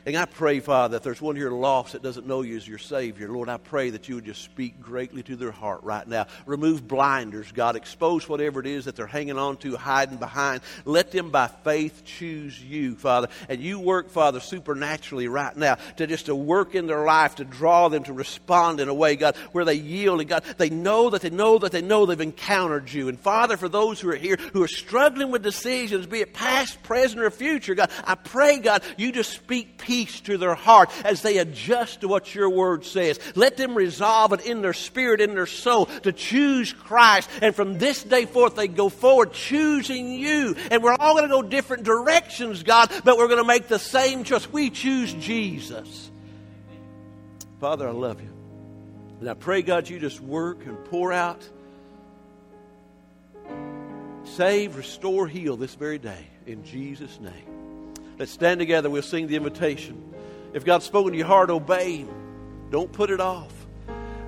And 0.06 0.16
I 0.16 0.26
pray, 0.26 0.60
Father, 0.60 0.98
if 0.98 1.04
there's 1.04 1.22
one 1.22 1.36
here 1.36 1.50
lost 1.50 1.94
that 1.94 2.04
doesn't 2.04 2.28
know 2.28 2.44
you 2.44 2.56
as 2.56 2.68
your 2.68 2.78
Savior, 2.78 3.28
Lord, 3.28 3.50
I 3.50 3.58
pray 3.58 3.90
that 3.90 4.08
you 4.08 4.14
would 4.14 4.26
just 4.26 4.44
speak 4.44 4.80
greatly 4.80 5.24
to 5.24 5.36
their 5.36 5.52
heart 5.52 5.82
right 5.82 6.08
now. 6.08 6.28
Remove 6.46 6.88
blinders, 6.88 7.52
God. 7.52 7.76
Expose 7.76 8.30
whatever 8.30 8.60
it 8.60 8.68
is 8.68 8.86
that 8.86 8.96
they're 8.96 9.08
hanging 9.08 9.40
on 9.40 9.58
to, 9.58 9.76
hiding 9.76 10.18
behind. 10.18 10.62
Let 10.86 11.12
them 11.12 11.32
by 11.32 11.48
faith 11.48 12.04
choose 12.06 12.62
you, 12.62 12.96
Father. 12.96 13.30
And 13.50 13.60
you 13.60 13.80
work, 13.80 14.12
Father, 14.12 14.40
supernaturally 14.40 15.28
right 15.28 15.58
now 15.58 15.80
to 15.98 16.06
just 16.06 16.28
to 16.28 16.36
work 16.36 16.76
in 16.76 16.86
their 16.86 17.04
life, 17.04 17.38
to 17.38 17.44
draw 17.44 17.90
them 17.90 18.04
to 18.04 18.14
respond 18.14 18.80
in 18.80 18.90
a 18.90 18.94
way, 18.94 19.16
God, 19.16 19.36
where 19.54 19.66
they 19.66 19.74
yield. 19.74 20.20
And 20.20 20.30
God, 20.30 20.44
they 20.58 20.70
know 20.70 21.10
that 21.10 21.24
they 21.24 21.32
know 21.32 21.58
that 21.58 21.72
they 21.72 21.82
know 21.82 22.06
they've 22.06 22.22
encountered 22.22 22.94
you. 22.94 23.10
And 23.10 23.20
Father, 23.20 23.58
for 23.58 23.70
those 23.70 24.00
who 24.00 24.10
are 24.10 24.16
here 24.16 24.38
who 24.54 24.62
are 24.62 24.68
struggling 24.68 25.32
with 25.32 25.42
decisions, 25.42 26.06
be 26.06 26.22
it 26.22 26.36
past, 26.36 26.84
present, 26.84 27.24
or 27.24 27.32
future, 27.32 27.74
God, 27.74 27.90
I 28.04 28.14
pray, 28.14 28.60
God, 28.60 28.84
you 28.98 29.12
just 29.12 29.32
speak 29.32 29.80
peace 29.80 29.95
peace 29.96 30.20
to 30.20 30.38
their 30.38 30.56
heart 30.56 30.90
as 31.06 31.22
they 31.22 31.38
adjust 31.38 32.02
to 32.02 32.08
what 32.10 32.36
your 32.36 32.50
word 32.50 32.84
says. 32.84 33.18
Let 33.34 33.56
them 33.56 33.76
resolve 33.76 34.34
it 34.34 34.46
in 34.46 34.62
their 34.62 34.74
spirit, 34.74 35.22
in 35.22 35.36
their 35.36 35.46
soul, 35.46 35.86
to 35.86 36.12
choose 36.12 36.74
Christ. 36.74 37.30
And 37.42 37.56
from 37.56 37.78
this 37.78 38.04
day 38.04 38.26
forth, 38.26 38.56
they 38.56 38.68
go 38.68 38.90
forward 38.90 39.32
choosing 39.32 40.12
you. 40.12 40.56
And 40.70 40.84
we're 40.84 40.96
all 40.96 41.14
going 41.14 41.24
to 41.24 41.34
go 41.34 41.42
different 41.42 41.84
directions, 41.84 42.64
God, 42.64 42.92
but 43.06 43.18
we're 43.18 43.30
going 43.30 43.42
to 43.42 43.48
make 43.48 43.70
the 43.70 43.80
same 43.80 44.26
choice. 44.26 44.52
We 44.52 44.70
choose 44.70 45.14
Jesus. 45.14 46.12
Father, 47.62 47.88
I 47.88 47.92
love 47.92 48.22
you. 48.22 48.34
And 49.22 49.30
I 49.30 49.34
pray, 49.34 49.62
God, 49.62 49.88
you 49.88 49.98
just 49.98 50.20
work 50.20 50.66
and 50.66 50.84
pour 50.86 51.14
out, 51.14 51.42
save, 54.26 54.76
restore, 54.76 55.26
heal 55.26 55.56
this 55.56 55.76
very 55.76 56.00
day. 56.00 56.28
In 56.46 56.66
Jesus' 56.66 57.18
name. 57.22 57.55
Let's 58.18 58.32
stand 58.32 58.60
together. 58.60 58.90
We'll 58.90 59.02
sing 59.02 59.28
the 59.28 59.36
invitation. 59.36 60.14
If 60.54 60.64
God's 60.64 60.86
spoken 60.86 61.12
to 61.12 61.18
your 61.18 61.28
heart, 61.28 61.50
obey 61.50 61.98
Him. 61.98 62.10
Don't 62.72 62.92
put 62.92 63.10
it 63.10 63.20
off. 63.20 63.52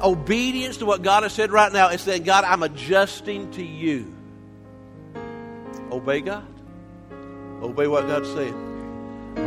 Obedience 0.02 0.78
to 0.78 0.86
what 0.86 1.02
God 1.02 1.24
has 1.24 1.34
said 1.34 1.52
right 1.52 1.72
now 1.72 1.90
is 1.90 2.02
saying, 2.02 2.24
God, 2.24 2.44
I'm 2.44 2.64
adjusting 2.64 3.50
to 3.52 3.64
you. 3.64 4.14
Obey 5.92 6.22
God. 6.22 6.46
Obey 7.62 7.88
what 7.88 8.08
God 8.08 8.26
said. 8.26 8.54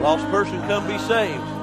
Lost 0.00 0.26
person 0.30 0.58
come 0.62 0.86
be 0.88 0.98
saved. 0.98 1.59